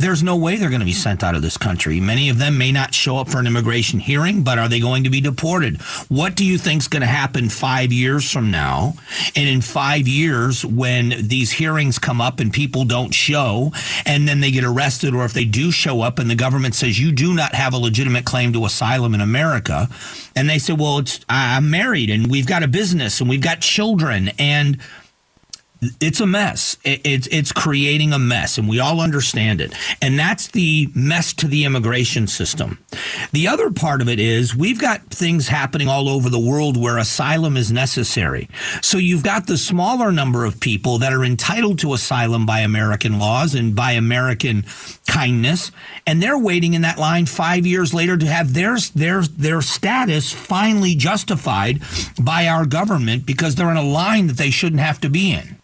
there's 0.00 0.22
no 0.22 0.34
way 0.34 0.56
they're 0.56 0.70
going 0.70 0.80
to 0.80 0.86
be 0.86 0.92
sent 0.92 1.22
out 1.22 1.34
of 1.34 1.42
this 1.42 1.58
country. 1.58 2.00
Many 2.00 2.30
of 2.30 2.38
them 2.38 2.56
may 2.56 2.72
not 2.72 2.94
show 2.94 3.18
up 3.18 3.28
for 3.28 3.38
an 3.38 3.46
immigration 3.46 4.00
hearing, 4.00 4.42
but 4.42 4.58
are 4.58 4.68
they 4.68 4.80
going 4.80 5.04
to 5.04 5.10
be 5.10 5.20
deported? 5.20 5.80
What 6.08 6.34
do 6.36 6.44
you 6.44 6.56
think 6.56 6.80
is 6.80 6.88
going 6.88 7.02
to 7.02 7.06
happen 7.06 7.50
five 7.50 7.92
years 7.92 8.30
from 8.30 8.50
now? 8.50 8.94
And 9.36 9.48
in 9.48 9.60
five 9.60 10.08
years, 10.08 10.64
when 10.64 11.14
these 11.28 11.52
hearings 11.52 11.98
come 11.98 12.20
up 12.20 12.40
and 12.40 12.50
people 12.50 12.86
don't 12.86 13.12
show, 13.12 13.72
and 14.06 14.26
then 14.26 14.40
they 14.40 14.50
get 14.50 14.64
arrested, 14.64 15.14
or 15.14 15.26
if 15.26 15.34
they 15.34 15.44
do 15.44 15.70
show 15.70 16.00
up 16.00 16.18
and 16.18 16.30
the 16.30 16.34
government 16.34 16.74
says 16.74 16.98
you 16.98 17.12
do 17.12 17.34
not 17.34 17.54
have 17.54 17.74
a 17.74 17.78
legitimate 17.78 18.24
claim 18.24 18.54
to 18.54 18.64
asylum 18.64 19.14
in 19.14 19.20
America, 19.20 19.88
and 20.34 20.48
they 20.48 20.58
say, 20.58 20.72
well, 20.72 20.98
it's 20.98 21.20
I'm 21.28 21.70
married 21.70 22.08
and 22.08 22.30
we've 22.30 22.46
got 22.46 22.62
a 22.62 22.68
business 22.68 23.20
and 23.20 23.28
we've 23.28 23.42
got 23.42 23.60
children 23.60 24.30
and 24.38 24.78
it's 25.98 26.20
a 26.20 26.26
mess. 26.26 26.76
It's 26.84 27.26
it's 27.28 27.52
creating 27.52 28.12
a 28.12 28.18
mess, 28.18 28.58
and 28.58 28.68
we 28.68 28.80
all 28.80 29.00
understand 29.00 29.62
it. 29.62 29.74
And 30.02 30.18
that's 30.18 30.48
the 30.48 30.90
mess 30.94 31.32
to 31.34 31.48
the 31.48 31.64
immigration 31.64 32.26
system. 32.26 32.78
The 33.32 33.48
other 33.48 33.70
part 33.70 34.02
of 34.02 34.08
it 34.08 34.20
is 34.20 34.54
we've 34.54 34.80
got 34.80 35.02
things 35.04 35.48
happening 35.48 35.88
all 35.88 36.08
over 36.10 36.28
the 36.28 36.38
world 36.38 36.76
where 36.76 36.98
asylum 36.98 37.56
is 37.56 37.72
necessary. 37.72 38.48
So 38.82 38.98
you've 38.98 39.22
got 39.22 39.46
the 39.46 39.56
smaller 39.56 40.12
number 40.12 40.44
of 40.44 40.60
people 40.60 40.98
that 40.98 41.14
are 41.14 41.24
entitled 41.24 41.78
to 41.78 41.94
asylum 41.94 42.44
by 42.44 42.60
American 42.60 43.18
laws 43.18 43.54
and 43.54 43.74
by 43.74 43.92
American 43.92 44.66
kindness, 45.08 45.72
and 46.06 46.22
they're 46.22 46.38
waiting 46.38 46.74
in 46.74 46.82
that 46.82 46.98
line 46.98 47.24
five 47.24 47.64
years 47.66 47.94
later 47.94 48.18
to 48.18 48.26
have 48.26 48.52
their 48.52 48.76
their 48.94 49.22
their 49.22 49.62
status 49.62 50.30
finally 50.30 50.94
justified 50.94 51.80
by 52.20 52.48
our 52.48 52.66
government 52.66 53.24
because 53.24 53.54
they're 53.54 53.70
in 53.70 53.78
a 53.78 53.82
line 53.82 54.26
that 54.26 54.36
they 54.36 54.50
shouldn't 54.50 54.82
have 54.82 55.00
to 55.00 55.08
be 55.08 55.32
in. 55.32 55.56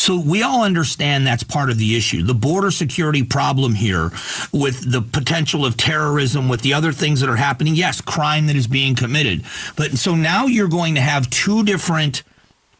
So 0.00 0.18
we 0.18 0.42
all 0.42 0.64
understand 0.64 1.26
that's 1.26 1.42
part 1.42 1.68
of 1.68 1.76
the 1.76 1.94
issue. 1.94 2.22
The 2.22 2.32
border 2.32 2.70
security 2.70 3.22
problem 3.22 3.74
here 3.74 4.10
with 4.50 4.90
the 4.90 5.02
potential 5.02 5.66
of 5.66 5.76
terrorism, 5.76 6.48
with 6.48 6.62
the 6.62 6.72
other 6.72 6.90
things 6.90 7.20
that 7.20 7.28
are 7.28 7.36
happening. 7.36 7.74
Yes, 7.74 8.00
crime 8.00 8.46
that 8.46 8.56
is 8.56 8.66
being 8.66 8.94
committed. 8.94 9.44
But 9.76 9.98
so 9.98 10.14
now 10.14 10.46
you're 10.46 10.68
going 10.68 10.94
to 10.94 11.02
have 11.02 11.28
two 11.28 11.64
different 11.64 12.22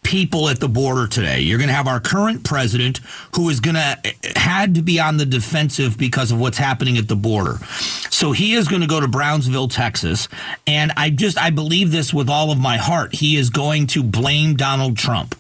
people 0.03 0.49
at 0.49 0.61
the 0.61 0.69
border 0.69 1.07
today. 1.07 1.41
You're 1.41 1.59
going 1.59 1.69
to 1.69 1.75
have 1.75 1.87
our 1.87 2.01
current 2.01 2.43
president 2.43 3.01
who 3.37 3.51
is 3.51 3.61
going 3.61 3.77
to 3.77 4.15
had 4.35 4.75
to 4.77 4.83
be 4.83 4.99
on 4.99 5.19
the 5.19 5.27
defensive 5.27 5.99
because 5.99 6.33
of 6.33 6.41
what's 6.41 6.57
happening 6.57 6.97
at 6.97 7.09
the 7.09 7.17
border. 7.17 7.59
So 8.09 8.33
he 8.33 8.55
is 8.55 8.67
going 8.67 8.81
to 8.81 8.89
go 8.89 8.99
to 8.99 9.09
Brownsville, 9.09 9.69
Texas, 9.69 10.27
and 10.67 10.91
I 10.97 11.11
just 11.11 11.37
I 11.37 11.51
believe 11.51 11.93
this 11.93 12.15
with 12.15 12.31
all 12.31 12.51
of 12.51 12.59
my 12.59 12.79
heart. 12.79 13.15
He 13.15 13.37
is 13.37 13.51
going 13.51 13.89
to 13.89 14.03
blame 14.03 14.57
Donald 14.57 14.97
Trump. 14.97 15.35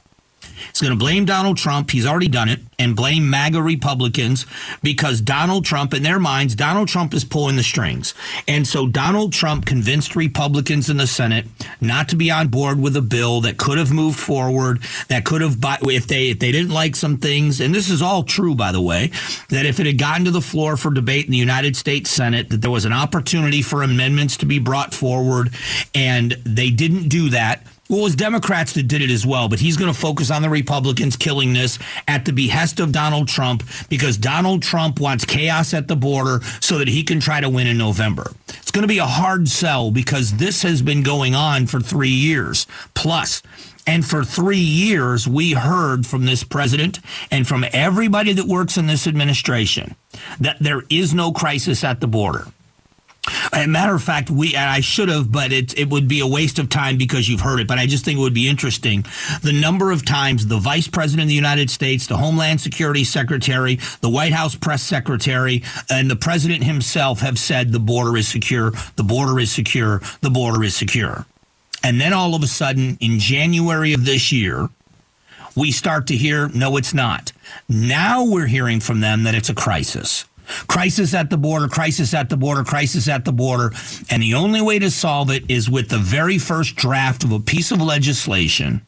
He's 0.69 0.81
going 0.81 0.93
to 0.93 0.99
blame 0.99 1.25
Donald 1.25 1.57
Trump. 1.57 1.91
He's 1.91 2.07
already 2.07 2.29
done 2.29 2.49
it 2.49 2.61
and 2.79 2.97
blame 2.97 3.29
MAGA 3.29 3.63
Republicans 3.63 4.47
because 4.83 5.21
Donald 5.21 5.65
Trump, 5.65 5.93
in 5.93 6.03
their 6.03 6.19
minds, 6.19 6.55
Donald 6.55 6.89
Trump 6.89 7.13
is 7.15 7.25
pulling 7.25 7.57
the 7.57 7.63
strings. 7.63 8.15
And 8.49 8.67
so 8.67 8.87
Donald 8.87 9.33
Trump 9.33 9.67
convinced 9.67 10.17
Republicans 10.17 10.89
in 10.89 10.97
the 10.97 11.07
Senate 11.07 11.47
not 11.81 12.09
to 12.09 12.17
be 12.17 12.31
on 12.31 12.49
board 12.49 12.81
with 12.81 12.97
a 12.97 13.03
bill 13.03 13.41
that 13.43 13.59
could 13.59 13.79
have 13.79 13.93
moved 13.93 14.19
forward, 14.19 14.83
that 15.09 15.25
could 15.25 15.43
have, 15.43 15.59
if 15.83 16.07
they, 16.07 16.31
if 16.31 16.39
they 16.39 16.53
didn't 16.53 16.73
like 16.73 16.97
some 16.97 17.19
things, 17.19 17.61
and 17.61 17.75
this 17.75 17.91
is 17.91 18.01
all 18.01 18.23
true, 18.23 18.55
by 18.55 18.73
the 18.73 18.81
way, 18.81 19.11
that 19.49 19.67
if 19.67 19.79
it 19.81 19.87
had 19.87 19.99
gotten 19.99 20.25
to 20.25 20.31
the 20.31 20.41
floor 20.41 20.77
for 20.77 20.91
debate 20.91 21.27
in 21.27 21.33
the 21.33 21.37
United 21.37 21.77
States 21.77 22.11
Senate, 22.11 22.49
that 22.51 22.63
there 22.63 22.71
was 22.71 22.85
an 22.85 22.93
opportunity 22.93 23.63
for 23.63 23.83
amendments 23.83 24.37
to 24.39 24.47
be 24.47 24.59
brought 24.59 24.95
forward, 24.95 25.51
and 25.95 26.33
they 26.45 26.71
didn't 26.71 27.09
do 27.09 27.31
that 27.31 27.67
well, 27.91 28.01
it 28.01 28.03
was 28.05 28.15
Democrats 28.15 28.73
that 28.75 28.87
did 28.87 29.03
it 29.03 29.11
as 29.11 29.27
well, 29.27 29.49
but 29.49 29.59
he's 29.59 29.77
going 29.77 29.93
to 29.93 29.99
focus 29.99 30.31
on 30.31 30.43
the 30.43 30.49
Republicans 30.49 31.17
killing 31.17 31.53
this 31.53 31.77
at 32.07 32.25
the 32.25 32.33
behest 32.33 32.79
of 32.79 32.93
Donald 32.93 33.27
Trump 33.27 33.65
because 33.89 34.17
Donald 34.17 34.63
Trump 34.63 35.01
wants 35.01 35.25
chaos 35.25 35.75
at 35.75 35.89
the 35.89 35.97
border 35.97 36.41
so 36.61 36.79
that 36.79 36.87
he 36.87 37.03
can 37.03 37.19
try 37.19 37.41
to 37.41 37.49
win 37.49 37.67
in 37.67 37.77
November. 37.77 38.31
It's 38.47 38.71
going 38.71 38.83
to 38.83 38.89
be 38.89 38.99
a 38.99 39.07
hard 39.07 39.49
sell 39.49 39.91
because 39.91 40.37
this 40.37 40.63
has 40.63 40.83
been 40.83 41.03
going 41.03 41.35
on 41.35 41.67
for 41.67 41.81
three 41.81 42.09
years 42.09 42.69
plus. 42.95 43.43
And 43.89 44.07
for 44.07 44.23
three 44.23 44.59
years, 44.59 45.27
we 45.27 45.55
heard 45.55 46.07
from 46.07 46.27
this 46.27 46.45
president 46.45 47.01
and 47.33 47.49
from 47.49 47.65
everybody 47.73 48.33
that 48.35 48.47
works 48.47 48.77
in 48.77 48.87
this 48.87 49.09
administration 49.09 49.97
that 50.39 50.59
there 50.61 50.83
is 50.89 51.13
no 51.13 51.33
crisis 51.33 51.83
at 51.83 52.01
the 52.01 52.07
border. 52.07 52.47
A 53.53 53.67
matter 53.67 53.95
of 53.95 54.03
fact, 54.03 54.31
we 54.31 54.57
I 54.57 54.81
should 54.81 55.09
have, 55.09 55.31
but 55.31 55.53
it 55.53 55.79
it 55.79 55.91
would 55.91 56.09
be 56.09 56.21
a 56.21 56.27
waste 56.27 56.59
of 56.59 56.69
time 56.69 56.97
because 56.97 57.29
you've 57.29 57.43
heard 57.43 57.61
it. 57.61 57.67
But 57.67 57.79
I 57.79 57.87
just 57.87 58.05
think 58.05 58.19
it 58.19 58.23
would 58.23 58.35
be 58.35 58.49
interesting 58.49 59.05
the 59.43 59.53
number 59.53 59.91
of 59.91 60.05
times 60.05 60.47
the 60.47 60.59
Vice 60.59 60.89
President 60.89 61.25
of 61.25 61.29
the 61.29 61.35
United 61.35 61.71
States, 61.71 62.07
the 62.07 62.17
Homeland 62.17 62.61
Security 62.61 63.05
Secretary, 63.05 63.79
the 64.01 64.09
White 64.09 64.33
House 64.33 64.55
Press 64.55 64.83
Secretary, 64.83 65.63
and 65.91 66.11
the 66.11 66.17
President 66.17 66.65
himself 66.65 67.21
have 67.21 67.39
said 67.39 67.73
the 67.73 67.79
border 67.79 68.17
is 68.17 68.27
secure, 68.27 68.73
the 68.97 69.05
border 69.05 69.39
is 69.39 69.53
secure, 69.53 70.01
the 70.23 70.31
border 70.31 70.65
is 70.65 70.75
secure. 70.75 71.27
And 71.83 72.01
then 72.01 72.13
all 72.13 72.35
of 72.35 72.43
a 72.43 72.47
sudden, 72.47 72.97
in 73.01 73.19
January 73.19 73.93
of 73.93 74.05
this 74.05 74.33
year, 74.33 74.69
we 75.57 75.73
start 75.73 76.07
to 76.09 76.17
hear, 76.17 76.49
no, 76.49 76.77
it's 76.77 76.95
not. 76.95 77.33
Now 77.69 78.25
we're 78.25 78.47
hearing 78.47 78.81
from 78.81 79.01
them 79.01 79.25
that 79.25 79.35
it's 79.35 79.49
a 79.49 79.55
crisis. 79.55 80.25
Crisis 80.69 81.15
at 81.15 81.31
the 81.31 81.37
border, 81.37 81.69
crisis 81.69 82.15
at 82.15 82.29
the 82.29 82.37
border, 82.37 82.65
crisis 82.65 83.09
at 83.09 83.25
the 83.25 83.33
border. 83.33 83.73
And 84.11 84.23
the 84.23 84.35
only 84.35 84.61
way 84.61 84.79
to 84.79 84.91
solve 84.91 85.31
it 85.31 85.51
is 85.51 85.71
with 85.71 85.89
the 85.89 85.99
very 85.99 86.39
first 86.39 86.77
draft 86.77 87.25
of 87.25 87.33
a 87.33 87.41
piece 87.41 87.71
of 87.71 87.81
legislation. 87.81 88.87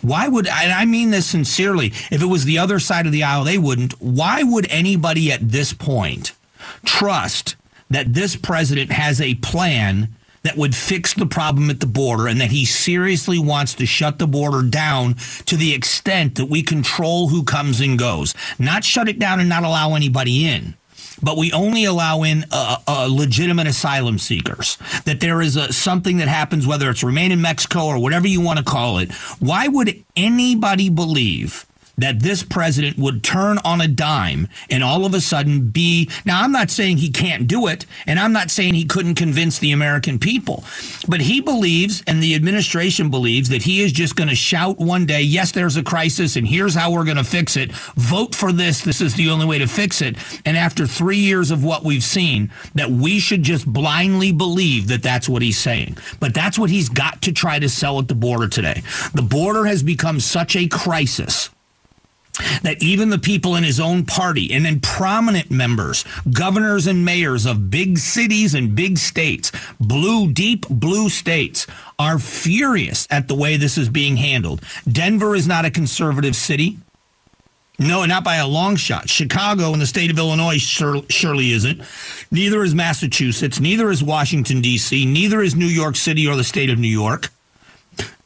Why 0.00 0.26
would, 0.26 0.48
and 0.48 0.72
I 0.72 0.84
mean 0.84 1.10
this 1.10 1.26
sincerely, 1.26 1.86
if 2.10 2.22
it 2.22 2.26
was 2.26 2.44
the 2.44 2.58
other 2.58 2.80
side 2.80 3.06
of 3.06 3.12
the 3.12 3.22
aisle, 3.22 3.44
they 3.44 3.58
wouldn't. 3.58 3.92
Why 4.00 4.42
would 4.42 4.66
anybody 4.68 5.30
at 5.30 5.48
this 5.48 5.72
point 5.72 6.32
trust 6.84 7.54
that 7.88 8.12
this 8.12 8.34
president 8.34 8.90
has 8.90 9.20
a 9.20 9.34
plan 9.36 10.14
that 10.42 10.56
would 10.56 10.74
fix 10.74 11.14
the 11.14 11.26
problem 11.26 11.70
at 11.70 11.80
the 11.80 11.86
border 11.86 12.26
and 12.28 12.40
that 12.40 12.50
he 12.50 12.64
seriously 12.64 13.38
wants 13.38 13.74
to 13.74 13.86
shut 13.86 14.18
the 14.18 14.26
border 14.26 14.62
down 14.62 15.14
to 15.46 15.56
the 15.56 15.72
extent 15.72 16.34
that 16.36 16.46
we 16.46 16.62
control 16.62 17.28
who 17.28 17.44
comes 17.44 17.80
and 17.80 17.98
goes. 17.98 18.34
Not 18.58 18.84
shut 18.84 19.08
it 19.08 19.18
down 19.18 19.40
and 19.40 19.48
not 19.48 19.64
allow 19.64 19.94
anybody 19.94 20.46
in 20.46 20.74
but 21.22 21.36
we 21.36 21.52
only 21.52 21.84
allow 21.84 22.22
in 22.22 22.44
legitimate 23.08 23.66
asylum 23.66 24.18
seekers. 24.18 24.76
That 25.04 25.20
there 25.20 25.40
is 25.40 25.56
a, 25.56 25.72
something 25.72 26.16
that 26.18 26.28
happens, 26.28 26.66
whether 26.66 26.90
it's 26.90 27.04
remain 27.04 27.30
in 27.30 27.40
Mexico 27.40 27.86
or 27.86 27.98
whatever 27.98 28.26
you 28.26 28.40
want 28.40 28.58
to 28.58 28.64
call 28.64 28.98
it. 28.98 29.12
Why 29.38 29.68
would 29.68 30.02
anybody 30.16 30.90
believe 30.90 31.64
that 31.98 32.20
this 32.20 32.42
president 32.42 32.98
would 32.98 33.22
turn 33.22 33.58
on 33.64 33.80
a 33.80 33.88
dime 33.88 34.48
and 34.70 34.82
all 34.82 35.04
of 35.04 35.14
a 35.14 35.20
sudden 35.20 35.68
be. 35.68 36.08
Now, 36.24 36.42
I'm 36.42 36.52
not 36.52 36.70
saying 36.70 36.98
he 36.98 37.10
can't 37.10 37.46
do 37.46 37.66
it, 37.66 37.86
and 38.06 38.18
I'm 38.18 38.32
not 38.32 38.50
saying 38.50 38.74
he 38.74 38.84
couldn't 38.84 39.14
convince 39.14 39.58
the 39.58 39.72
American 39.72 40.18
people, 40.18 40.64
but 41.08 41.20
he 41.20 41.40
believes, 41.40 42.02
and 42.06 42.22
the 42.22 42.34
administration 42.34 43.10
believes, 43.10 43.48
that 43.50 43.62
he 43.62 43.82
is 43.82 43.92
just 43.92 44.16
going 44.16 44.28
to 44.28 44.34
shout 44.34 44.78
one 44.78 45.06
day, 45.06 45.22
yes, 45.22 45.52
there's 45.52 45.76
a 45.76 45.82
crisis, 45.82 46.36
and 46.36 46.46
here's 46.46 46.74
how 46.74 46.90
we're 46.90 47.04
going 47.04 47.16
to 47.16 47.24
fix 47.24 47.56
it. 47.56 47.72
Vote 47.72 48.34
for 48.34 48.52
this. 48.52 48.82
This 48.82 49.00
is 49.00 49.14
the 49.14 49.30
only 49.30 49.46
way 49.46 49.58
to 49.58 49.66
fix 49.66 50.02
it. 50.02 50.16
And 50.44 50.56
after 50.56 50.86
three 50.86 51.18
years 51.18 51.50
of 51.50 51.64
what 51.64 51.84
we've 51.84 52.02
seen, 52.02 52.50
that 52.74 52.90
we 52.90 53.18
should 53.18 53.42
just 53.42 53.66
blindly 53.66 54.32
believe 54.32 54.88
that 54.88 55.02
that's 55.02 55.28
what 55.28 55.42
he's 55.42 55.58
saying. 55.58 55.96
But 56.20 56.34
that's 56.34 56.58
what 56.58 56.70
he's 56.70 56.88
got 56.88 57.22
to 57.22 57.32
try 57.32 57.58
to 57.58 57.68
sell 57.68 57.98
at 57.98 58.08
the 58.08 58.14
border 58.14 58.48
today. 58.48 58.82
The 59.14 59.22
border 59.22 59.66
has 59.66 59.82
become 59.82 60.20
such 60.20 60.56
a 60.56 60.66
crisis 60.68 61.50
that 62.62 62.82
even 62.82 63.10
the 63.10 63.18
people 63.18 63.56
in 63.56 63.64
his 63.64 63.78
own 63.78 64.04
party 64.04 64.52
and 64.52 64.64
then 64.64 64.80
prominent 64.80 65.50
members, 65.50 66.04
governors 66.32 66.86
and 66.86 67.04
mayors 67.04 67.46
of 67.46 67.70
big 67.70 67.98
cities 67.98 68.54
and 68.54 68.74
big 68.74 68.98
states, 68.98 69.52
blue, 69.78 70.32
deep 70.32 70.66
blue 70.68 71.08
states, 71.08 71.66
are 71.98 72.18
furious 72.18 73.06
at 73.10 73.28
the 73.28 73.34
way 73.34 73.56
this 73.56 73.76
is 73.76 73.88
being 73.88 74.16
handled. 74.16 74.62
Denver 74.90 75.34
is 75.34 75.46
not 75.46 75.64
a 75.64 75.70
conservative 75.70 76.34
city. 76.34 76.78
No, 77.78 78.04
not 78.04 78.22
by 78.22 78.36
a 78.36 78.46
long 78.46 78.76
shot. 78.76 79.08
Chicago 79.08 79.72
and 79.72 79.80
the 79.80 79.86
state 79.86 80.10
of 80.10 80.18
Illinois 80.18 80.58
sure, 80.58 81.02
surely 81.08 81.52
isn't. 81.52 81.80
Neither 82.30 82.62
is 82.62 82.74
Massachusetts. 82.74 83.60
Neither 83.60 83.90
is 83.90 84.04
Washington, 84.04 84.60
D.C. 84.60 85.04
Neither 85.04 85.40
is 85.40 85.56
New 85.56 85.66
York 85.66 85.96
City 85.96 86.26
or 86.26 86.36
the 86.36 86.44
state 86.44 86.70
of 86.70 86.78
New 86.78 86.88
York. 86.88 87.30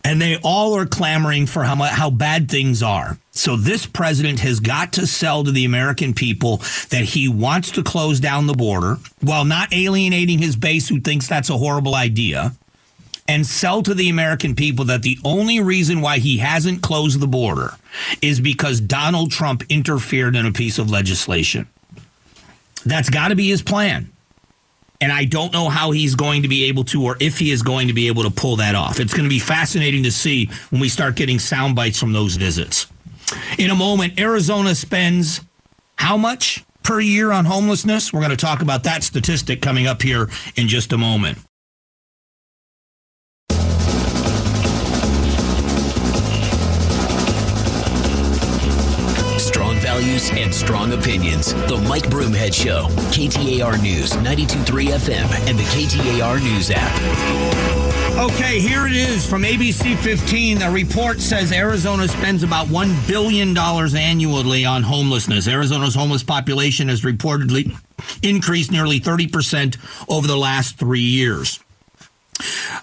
And 0.06 0.22
they 0.22 0.38
all 0.44 0.76
are 0.76 0.86
clamoring 0.86 1.46
for 1.46 1.64
how, 1.64 1.74
how 1.74 2.10
bad 2.10 2.48
things 2.48 2.80
are. 2.80 3.18
So 3.32 3.56
this 3.56 3.86
president 3.86 4.38
has 4.38 4.60
got 4.60 4.92
to 4.92 5.06
sell 5.06 5.42
to 5.42 5.50
the 5.50 5.64
American 5.64 6.14
people 6.14 6.58
that 6.90 7.02
he 7.02 7.28
wants 7.28 7.72
to 7.72 7.82
close 7.82 8.20
down 8.20 8.46
the 8.46 8.54
border 8.54 8.98
while 9.20 9.44
not 9.44 9.74
alienating 9.74 10.38
his 10.38 10.54
base 10.54 10.88
who 10.88 11.00
thinks 11.00 11.26
that's 11.26 11.50
a 11.50 11.58
horrible 11.58 11.96
idea 11.96 12.52
and 13.26 13.44
sell 13.44 13.82
to 13.82 13.94
the 13.94 14.08
American 14.08 14.54
people 14.54 14.84
that 14.84 15.02
the 15.02 15.18
only 15.24 15.58
reason 15.58 16.00
why 16.00 16.18
he 16.18 16.38
hasn't 16.38 16.82
closed 16.82 17.18
the 17.18 17.26
border 17.26 17.72
is 18.22 18.38
because 18.38 18.80
Donald 18.80 19.32
Trump 19.32 19.64
interfered 19.68 20.36
in 20.36 20.46
a 20.46 20.52
piece 20.52 20.78
of 20.78 20.88
legislation. 20.88 21.66
That's 22.84 23.10
got 23.10 23.28
to 23.28 23.34
be 23.34 23.48
his 23.48 23.62
plan. 23.62 24.12
And 25.00 25.12
I 25.12 25.24
don't 25.24 25.52
know 25.52 25.68
how 25.68 25.90
he's 25.90 26.14
going 26.14 26.42
to 26.42 26.48
be 26.48 26.64
able 26.64 26.84
to, 26.84 27.04
or 27.04 27.16
if 27.20 27.38
he 27.38 27.50
is 27.50 27.62
going 27.62 27.88
to 27.88 27.94
be 27.94 28.08
able 28.08 28.22
to 28.22 28.30
pull 28.30 28.56
that 28.56 28.74
off. 28.74 28.98
It's 29.00 29.12
going 29.12 29.24
to 29.24 29.30
be 29.30 29.38
fascinating 29.38 30.02
to 30.04 30.10
see 30.10 30.46
when 30.70 30.80
we 30.80 30.88
start 30.88 31.16
getting 31.16 31.38
sound 31.38 31.76
bites 31.76 31.98
from 31.98 32.12
those 32.12 32.36
visits. 32.36 32.86
In 33.58 33.70
a 33.70 33.74
moment, 33.74 34.18
Arizona 34.18 34.74
spends 34.74 35.40
how 35.96 36.16
much 36.16 36.64
per 36.82 37.00
year 37.00 37.32
on 37.32 37.44
homelessness? 37.44 38.12
We're 38.12 38.20
going 38.20 38.30
to 38.30 38.36
talk 38.36 38.62
about 38.62 38.84
that 38.84 39.02
statistic 39.02 39.60
coming 39.60 39.86
up 39.88 40.02
here 40.02 40.30
in 40.54 40.68
just 40.68 40.92
a 40.92 40.98
moment. 40.98 41.38
Values 49.96 50.30
and 50.32 50.54
strong 50.54 50.92
opinions. 50.92 51.54
The 51.54 51.82
Mike 51.88 52.02
Broomhead 52.10 52.52
Show, 52.52 52.88
KTAR 53.16 53.80
News, 53.80 54.12
92.3 54.12 54.88
FM, 54.88 55.48
and 55.48 55.58
the 55.58 55.62
KTAR 55.62 56.42
News 56.42 56.70
app. 56.70 58.30
Okay, 58.30 58.60
here 58.60 58.86
it 58.86 58.92
is 58.92 59.26
from 59.26 59.42
ABC 59.42 59.96
15. 59.96 60.58
The 60.58 60.68
report 60.68 61.20
says 61.20 61.50
Arizona 61.50 62.08
spends 62.08 62.42
about 62.42 62.66
$1 62.66 63.08
billion 63.08 63.56
annually 63.56 64.66
on 64.66 64.82
homelessness. 64.82 65.48
Arizona's 65.48 65.94
homeless 65.94 66.22
population 66.22 66.88
has 66.88 67.00
reportedly 67.00 67.74
increased 68.22 68.70
nearly 68.70 69.00
30% 69.00 69.78
over 70.10 70.26
the 70.26 70.36
last 70.36 70.76
three 70.76 71.00
years. 71.00 71.58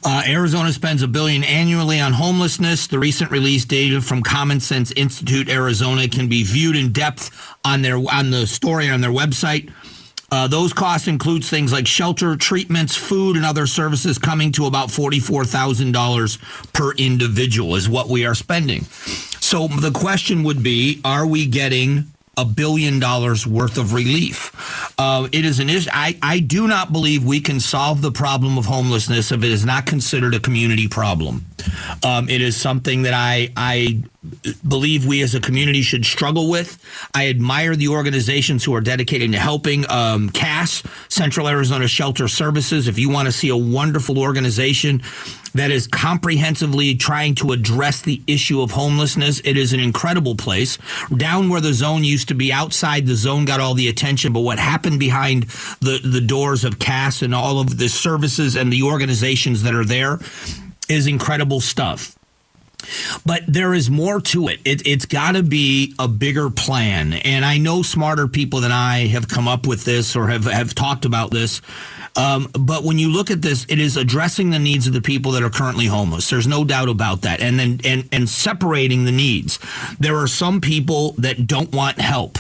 Uh, 0.04 0.24
Arizona 0.26 0.74
spends 0.74 1.02
a 1.02 1.08
billion 1.08 1.44
annually 1.44 2.00
on 2.00 2.14
homelessness. 2.14 2.88
The 2.88 3.00
recent 3.00 3.32
release 3.32 3.66
data 3.66 4.02
from 4.02 4.22
Common 4.24 4.60
Sense 4.60 4.92
Institute 4.92 5.50
Arizona 5.50 6.08
can 6.08 6.28
be 6.28 6.44
viewed 6.44 6.76
in 6.76 6.92
depth 6.92 7.30
on 7.64 7.82
their 7.82 7.98
on 7.98 8.32
the 8.32 8.48
story 8.48 8.90
on 8.90 9.02
their 9.02 9.12
website. 9.12 9.72
Uh, 10.32 10.48
those 10.48 10.74
costs 10.74 11.08
includes 11.08 11.48
things 11.48 11.72
like 11.72 11.86
shelter, 11.86 12.36
treatments, 12.36 12.96
food, 12.96 13.36
and 13.36 13.46
other 13.46 13.68
services, 13.68 14.18
coming 14.18 14.52
to 14.52 14.66
about 14.66 14.90
forty-four 14.90 15.46
thousand 15.46 15.92
dollars 15.92 16.38
per 16.74 16.92
individual 16.94 17.76
is 17.76 17.88
what 17.88 18.10
we 18.10 18.26
are 18.26 18.36
spending. 18.36 18.82
So 19.40 19.68
the 19.68 19.92
question 19.92 20.44
would 20.44 20.64
be: 20.64 21.00
Are 21.06 21.28
we 21.28 21.46
getting 21.46 22.12
a 22.36 22.46
billion 22.46 23.00
dollars 23.00 23.46
worth 23.46 23.78
of 23.78 23.94
relief. 23.94 24.52
Uh, 24.98 25.28
it 25.32 25.46
is 25.46 25.60
an 25.60 25.70
issue. 25.70 25.90
I, 25.94 26.18
I 26.22 26.40
do 26.40 26.68
not 26.68 26.92
believe 26.92 27.24
we 27.24 27.40
can 27.40 27.60
solve 27.60 28.02
the 28.02 28.12
problem 28.12 28.58
of 28.58 28.66
homelessness 28.66 29.32
if 29.32 29.44
it 29.44 29.52
is 29.52 29.66
not 29.66 29.86
considered 29.86 30.34
a 30.34 30.40
community 30.40 30.88
problem. 30.88 31.46
Um, 32.04 32.30
it 32.30 32.42
is 32.42 32.56
something 32.56 33.04
that 33.04 33.14
I 33.14 33.50
I 33.56 34.04
believe 34.68 35.06
we 35.06 35.22
as 35.22 35.36
a 35.36 35.40
community 35.40 35.82
should 35.82 36.06
struggle 36.06 36.50
with. 36.50 36.82
I 37.14 37.28
admire 37.28 37.76
the 37.76 37.90
organizations 37.90 38.64
who 38.64 38.74
are 38.74 38.82
dedicated 38.82 39.32
to 39.34 39.40
helping. 39.40 39.90
Um, 39.90 40.30
CASS, 40.30 40.84
Central 41.10 41.50
Arizona 41.50 41.88
Shelter 41.88 42.28
Services. 42.28 42.88
If 42.88 42.98
you 42.98 43.10
want 43.10 43.26
to 43.26 43.32
see 43.32 43.50
a 43.50 43.58
wonderful 43.58 44.18
organization 44.18 45.02
that 45.56 45.72
is 45.72 45.88
comprehensively 45.88 46.96
trying 46.96 47.36
to 47.36 47.52
address 47.52 48.02
the 48.02 48.22
issue 48.26 48.62
of 48.62 48.72
homelessness, 48.72 49.42
it 49.44 49.58
is 49.58 49.74
an 49.74 49.80
incredible 49.80 50.36
place. 50.36 50.78
Down 51.16 51.50
where 51.50 51.62
the 51.62 51.74
zone 51.74 52.04
used 52.04 52.30
to 52.30 52.34
be, 52.34 52.52
outside 52.52 53.06
the 53.06 53.16
zone 53.16 53.46
got 53.46 53.60
all 53.60 53.74
the 53.74 53.90
attention, 53.90 54.32
but 54.34 54.42
what 54.42 54.58
happened 54.58 55.00
behind 55.00 55.44
the, 55.82 56.00
the 56.04 56.22
doors 56.22 56.64
of 56.64 56.80
CASS 56.80 57.22
and 57.22 57.36
all 57.36 57.60
of 57.60 57.78
the 57.78 57.90
services 57.90 58.56
and 58.56 58.72
the 58.72 58.84
organizations 58.84 59.64
that 59.64 59.76
are 59.76 59.86
there 59.86 60.20
is 60.90 61.08
incredible 61.08 61.62
stuff. 61.62 62.18
But 63.26 63.44
there 63.48 63.74
is 63.74 63.90
more 63.90 64.20
to 64.20 64.48
it. 64.50 64.60
it 64.66 64.86
has 64.86 65.06
got 65.06 65.34
to 65.34 65.44
be 65.44 65.96
a 66.00 66.08
bigger 66.08 66.50
plan. 66.50 67.14
And 67.14 67.46
I 67.46 67.58
know 67.58 67.82
smarter 67.82 68.28
people 68.28 68.60
than 68.60 68.72
I 68.72 69.08
have 69.08 69.28
come 69.28 69.48
up 69.48 69.66
with 69.66 69.86
this 69.86 70.16
or 70.16 70.28
have, 70.28 70.46
have 70.46 70.76
talked 70.76 71.06
about 71.06 71.32
this. 71.32 71.62
Um, 72.16 72.50
but 72.54 72.84
when 72.84 73.00
you 73.00 73.10
look 73.10 73.32
at 73.32 73.42
this, 73.42 73.66
it 73.70 73.80
is 73.80 73.98
addressing 73.98 74.52
the 74.52 74.60
needs 74.60 74.86
of 74.86 74.94
the 74.94 75.02
people 75.02 75.32
that 75.32 75.44
are 75.44 75.50
currently 75.50 75.86
homeless. 75.86 76.30
There's 76.30 76.48
no 76.48 76.64
doubt 76.64 76.90
about 76.90 77.22
that. 77.22 77.42
And 77.42 77.58
then 77.58 77.80
and, 77.84 78.08
and 78.12 78.30
separating 78.30 79.06
the 79.06 79.12
needs. 79.12 79.60
There 80.00 80.18
are 80.18 80.28
some 80.28 80.62
people 80.62 81.14
that 81.14 81.48
don't 81.48 81.72
want 81.72 82.00
help. 82.00 82.38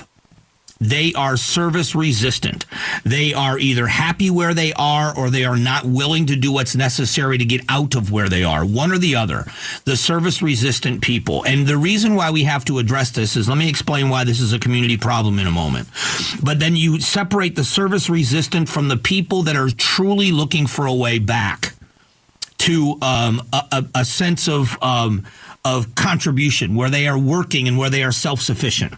They 0.84 1.14
are 1.14 1.38
service 1.38 1.96
resistant. 1.96 2.66
They 3.06 3.34
are 3.34 3.58
either 3.58 3.88
happy 3.88 4.30
where 4.30 4.54
they 4.54 4.74
are 4.74 5.18
or 5.18 5.30
they 5.30 5.46
are 5.46 5.56
not 5.56 5.86
willing 5.86 6.26
to 6.26 6.36
do 6.36 6.52
what's 6.52 6.76
necessary 6.76 7.38
to 7.38 7.46
get 7.46 7.62
out 7.70 7.96
of 7.96 8.12
where 8.12 8.28
they 8.28 8.44
are. 8.44 8.66
One 8.66 8.92
or 8.92 8.98
the 8.98 9.16
other. 9.16 9.46
The 9.86 9.96
service 9.96 10.42
resistant 10.42 11.02
people. 11.02 11.46
And 11.46 11.66
the 11.68 11.78
reason 11.78 12.16
why 12.16 12.32
we 12.32 12.44
have 12.44 12.66
to 12.66 12.80
address 12.80 13.12
this 13.12 13.38
is 13.38 13.48
let 13.48 13.58
me 13.58 13.70
explain 13.70 14.10
why 14.10 14.26
this 14.26 14.42
is 14.42 14.52
a 14.52 14.60
community 14.60 14.98
problem 14.98 15.40
in 15.40 15.48
a 15.48 15.52
moment. 15.52 15.88
But 16.44 16.60
then 16.60 16.76
you 16.76 17.00
separate 17.00 17.56
the 17.56 17.64
service 17.64 18.10
resistant 18.10 18.68
from 18.68 18.90
the 18.90 18.98
people 18.98 19.44
that 19.44 19.56
are 19.56 19.70
truly 19.70 20.34
looking 20.34 20.68
for 20.68 20.86
a 20.86 20.94
way 20.94 21.18
back 21.18 21.76
to 22.60 22.98
um, 23.02 23.42
a, 23.52 23.86
a, 23.96 24.06
sense 24.06 24.48
of 24.48 24.82
um, 24.82 25.26
of 25.66 25.96
contribution, 25.96 26.76
where 26.76 26.90
they 26.90 27.08
are 27.08 27.18
working 27.18 27.68
and 27.68 27.78
where 27.78 27.90
they 27.90 28.04
are 28.04 28.12
self 28.12 28.42
sufficient. 28.42 28.94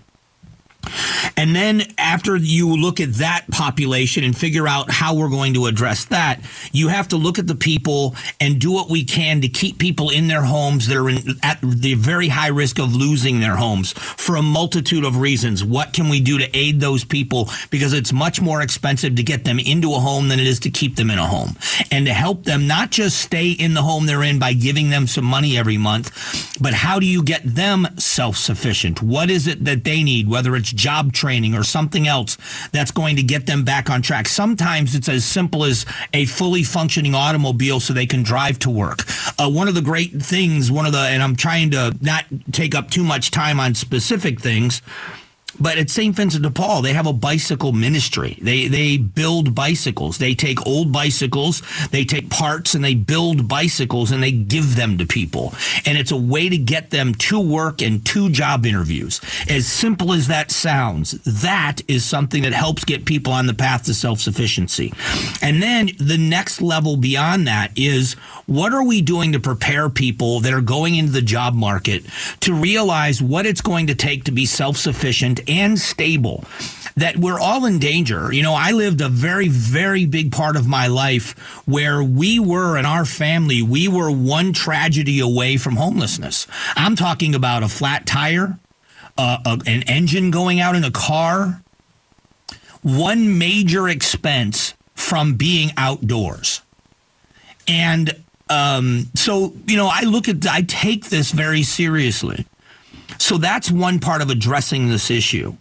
And 1.37 1.55
then 1.55 1.83
after 1.97 2.35
you 2.35 2.75
look 2.75 2.99
at 2.99 3.13
that 3.15 3.45
population 3.51 4.23
and 4.23 4.37
figure 4.37 4.67
out 4.67 4.89
how 4.91 5.15
we're 5.15 5.29
going 5.29 5.53
to 5.55 5.65
address 5.65 6.05
that, 6.05 6.39
you 6.71 6.87
have 6.87 7.07
to 7.09 7.17
look 7.17 7.39
at 7.39 7.47
the 7.47 7.55
people 7.55 8.15
and 8.39 8.59
do 8.59 8.71
what 8.71 8.89
we 8.89 9.03
can 9.03 9.41
to 9.41 9.47
keep 9.47 9.79
people 9.79 10.09
in 10.09 10.27
their 10.27 10.43
homes 10.43 10.87
that 10.87 10.97
are 10.97 11.09
in, 11.09 11.17
at 11.43 11.59
the 11.61 11.93
very 11.95 12.27
high 12.27 12.47
risk 12.47 12.79
of 12.79 12.95
losing 12.95 13.39
their 13.39 13.55
homes 13.55 13.93
for 13.93 14.35
a 14.35 14.41
multitude 14.41 15.03
of 15.03 15.17
reasons. 15.17 15.63
What 15.63 15.93
can 15.93 16.09
we 16.09 16.19
do 16.19 16.37
to 16.37 16.57
aid 16.57 16.79
those 16.79 17.03
people? 17.03 17.49
Because 17.69 17.93
it's 17.93 18.13
much 18.13 18.41
more 18.41 18.61
expensive 18.61 19.15
to 19.15 19.23
get 19.23 19.43
them 19.43 19.59
into 19.59 19.93
a 19.93 19.99
home 19.99 20.27
than 20.27 20.39
it 20.39 20.47
is 20.47 20.59
to 20.61 20.69
keep 20.69 20.95
them 20.95 21.09
in 21.09 21.19
a 21.19 21.27
home. 21.27 21.55
And 21.91 22.05
to 22.05 22.13
help 22.13 22.43
them 22.43 22.67
not 22.67 22.91
just 22.91 23.19
stay 23.19 23.51
in 23.51 23.73
the 23.73 23.81
home 23.81 24.05
they're 24.05 24.23
in 24.23 24.39
by 24.39 24.53
giving 24.53 24.89
them 24.89 25.07
some 25.07 25.25
money 25.25 25.57
every 25.57 25.77
month, 25.77 26.11
but 26.61 26.73
how 26.73 26.99
do 26.99 27.05
you 27.05 27.23
get 27.23 27.41
them 27.43 27.87
self 27.97 28.37
sufficient? 28.37 29.01
What 29.01 29.29
is 29.29 29.47
it 29.47 29.65
that 29.65 29.83
they 29.83 30.03
need, 30.03 30.29
whether 30.29 30.55
it's 30.55 30.71
job 30.75 31.13
training 31.13 31.55
or 31.55 31.63
something 31.63 32.07
else 32.07 32.37
that's 32.71 32.91
going 32.91 33.15
to 33.15 33.23
get 33.23 33.45
them 33.45 33.63
back 33.63 33.89
on 33.89 34.01
track. 34.01 34.27
Sometimes 34.27 34.95
it's 34.95 35.09
as 35.09 35.25
simple 35.25 35.63
as 35.63 35.85
a 36.13 36.25
fully 36.25 36.63
functioning 36.63 37.15
automobile 37.15 37.79
so 37.79 37.93
they 37.93 38.05
can 38.05 38.23
drive 38.23 38.59
to 38.59 38.69
work. 38.69 39.03
Uh, 39.39 39.49
one 39.49 39.67
of 39.67 39.75
the 39.75 39.81
great 39.81 40.21
things, 40.21 40.71
one 40.71 40.85
of 40.85 40.91
the, 40.91 40.99
and 40.99 41.23
I'm 41.23 41.35
trying 41.35 41.71
to 41.71 41.95
not 42.01 42.25
take 42.51 42.75
up 42.75 42.89
too 42.89 43.03
much 43.03 43.31
time 43.31 43.59
on 43.59 43.73
specific 43.75 44.39
things, 44.39 44.81
but 45.59 45.77
at 45.77 45.89
St. 45.89 46.15
Vincent 46.15 46.43
de 46.43 46.49
Paul, 46.49 46.81
they 46.81 46.93
have 46.93 47.07
a 47.07 47.13
bicycle 47.13 47.71
ministry. 47.71 48.37
They 48.41 48.67
they 48.67 48.97
build 48.97 49.55
bicycles. 49.55 50.17
They 50.17 50.35
take 50.35 50.65
old 50.65 50.91
bicycles, 50.91 51.61
they 51.91 52.05
take 52.05 52.29
parts 52.29 52.75
and 52.75 52.83
they 52.83 52.95
build 52.95 53.47
bicycles 53.47 54.11
and 54.11 54.21
they 54.21 54.31
give 54.31 54.75
them 54.75 54.97
to 54.97 55.05
people. 55.05 55.53
And 55.85 55.97
it's 55.97 56.11
a 56.11 56.17
way 56.17 56.49
to 56.49 56.57
get 56.57 56.89
them 56.89 57.13
to 57.15 57.39
work 57.39 57.81
and 57.81 58.05
to 58.07 58.29
job 58.29 58.65
interviews. 58.65 59.21
As 59.49 59.67
simple 59.67 60.13
as 60.13 60.27
that 60.27 60.51
sounds, 60.51 61.11
that 61.23 61.81
is 61.87 62.03
something 62.05 62.43
that 62.43 62.53
helps 62.53 62.83
get 62.83 63.05
people 63.05 63.33
on 63.33 63.47
the 63.47 63.53
path 63.53 63.83
to 63.85 63.93
self-sufficiency. 63.93 64.93
And 65.41 65.61
then 65.61 65.91
the 65.99 66.17
next 66.17 66.61
level 66.61 66.97
beyond 66.97 67.47
that 67.47 67.71
is 67.75 68.13
what 68.45 68.73
are 68.73 68.85
we 68.85 69.01
doing 69.01 69.31
to 69.33 69.39
prepare 69.39 69.89
people 69.89 70.39
that 70.41 70.53
are 70.53 70.61
going 70.61 70.95
into 70.95 71.11
the 71.11 71.21
job 71.21 71.53
market 71.53 72.05
to 72.41 72.53
realize 72.53 73.21
what 73.21 73.45
it's 73.45 73.61
going 73.61 73.87
to 73.87 73.95
take 73.95 74.23
to 74.25 74.31
be 74.31 74.45
self-sufficient 74.45 75.44
and 75.47 75.79
stable 75.79 76.43
that 76.95 77.17
we're 77.17 77.39
all 77.39 77.65
in 77.65 77.79
danger. 77.79 78.31
You 78.31 78.41
know, 78.43 78.53
I 78.53 78.71
lived 78.71 79.01
a 79.01 79.09
very, 79.09 79.47
very 79.47 80.05
big 80.05 80.31
part 80.31 80.55
of 80.55 80.67
my 80.67 80.87
life 80.87 81.37
where 81.65 82.01
we 82.01 82.39
were 82.39 82.77
in 82.77 82.85
our 82.85 83.05
family, 83.05 83.61
we 83.61 83.87
were 83.87 84.09
one 84.09 84.53
tragedy 84.53 85.19
away 85.19 85.57
from 85.57 85.75
homelessness. 85.75 86.47
I'm 86.75 86.95
talking 86.95 87.35
about 87.35 87.63
a 87.63 87.67
flat 87.67 88.05
tire, 88.05 88.57
uh, 89.17 89.37
a, 89.45 89.61
an 89.65 89.83
engine 89.83 90.31
going 90.31 90.59
out 90.59 90.75
in 90.75 90.83
a 90.83 90.91
car, 90.91 91.61
one 92.81 93.37
major 93.37 93.89
expense 93.89 94.73
from 94.93 95.33
being 95.33 95.71
outdoors. 95.75 96.61
And 97.67 98.23
um, 98.49 99.07
so, 99.15 99.53
you 99.67 99.75
know, 99.75 99.89
I 99.91 100.01
look 100.01 100.29
at, 100.29 100.47
I 100.47 100.61
take 100.61 101.05
this 101.09 101.31
very 101.31 101.63
seriously. 101.63 102.45
So 103.17 103.37
that's 103.37 103.71
one 103.71 103.99
part 103.99 104.21
of 104.21 104.29
addressing 104.29 104.89
this 104.89 105.09
issue. 105.09 105.55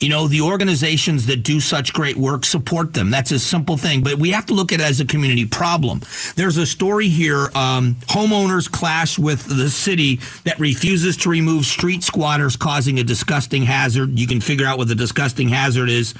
You 0.00 0.08
know, 0.08 0.28
the 0.28 0.40
organizations 0.40 1.26
that 1.26 1.42
do 1.42 1.60
such 1.60 1.92
great 1.92 2.16
work 2.16 2.44
support 2.44 2.94
them. 2.94 3.10
That's 3.10 3.32
a 3.32 3.38
simple 3.38 3.76
thing, 3.76 4.02
but 4.02 4.14
we 4.14 4.30
have 4.30 4.46
to 4.46 4.54
look 4.54 4.72
at 4.72 4.80
it 4.80 4.84
as 4.84 4.98
a 5.00 5.04
community 5.04 5.44
problem. 5.44 6.00
There's 6.36 6.56
a 6.56 6.64
story 6.64 7.08
here 7.08 7.50
um, 7.54 7.96
homeowners 8.08 8.70
clash 8.70 9.18
with 9.18 9.44
the 9.44 9.68
city 9.68 10.20
that 10.44 10.58
refuses 10.58 11.16
to 11.18 11.28
remove 11.28 11.66
street 11.66 12.02
squatters, 12.02 12.56
causing 12.56 12.98
a 12.98 13.04
disgusting 13.04 13.64
hazard. 13.64 14.18
You 14.18 14.26
can 14.26 14.40
figure 14.40 14.66
out 14.66 14.78
what 14.78 14.88
the 14.88 14.94
disgusting 14.94 15.50
hazard 15.50 15.90
is. 15.90 16.14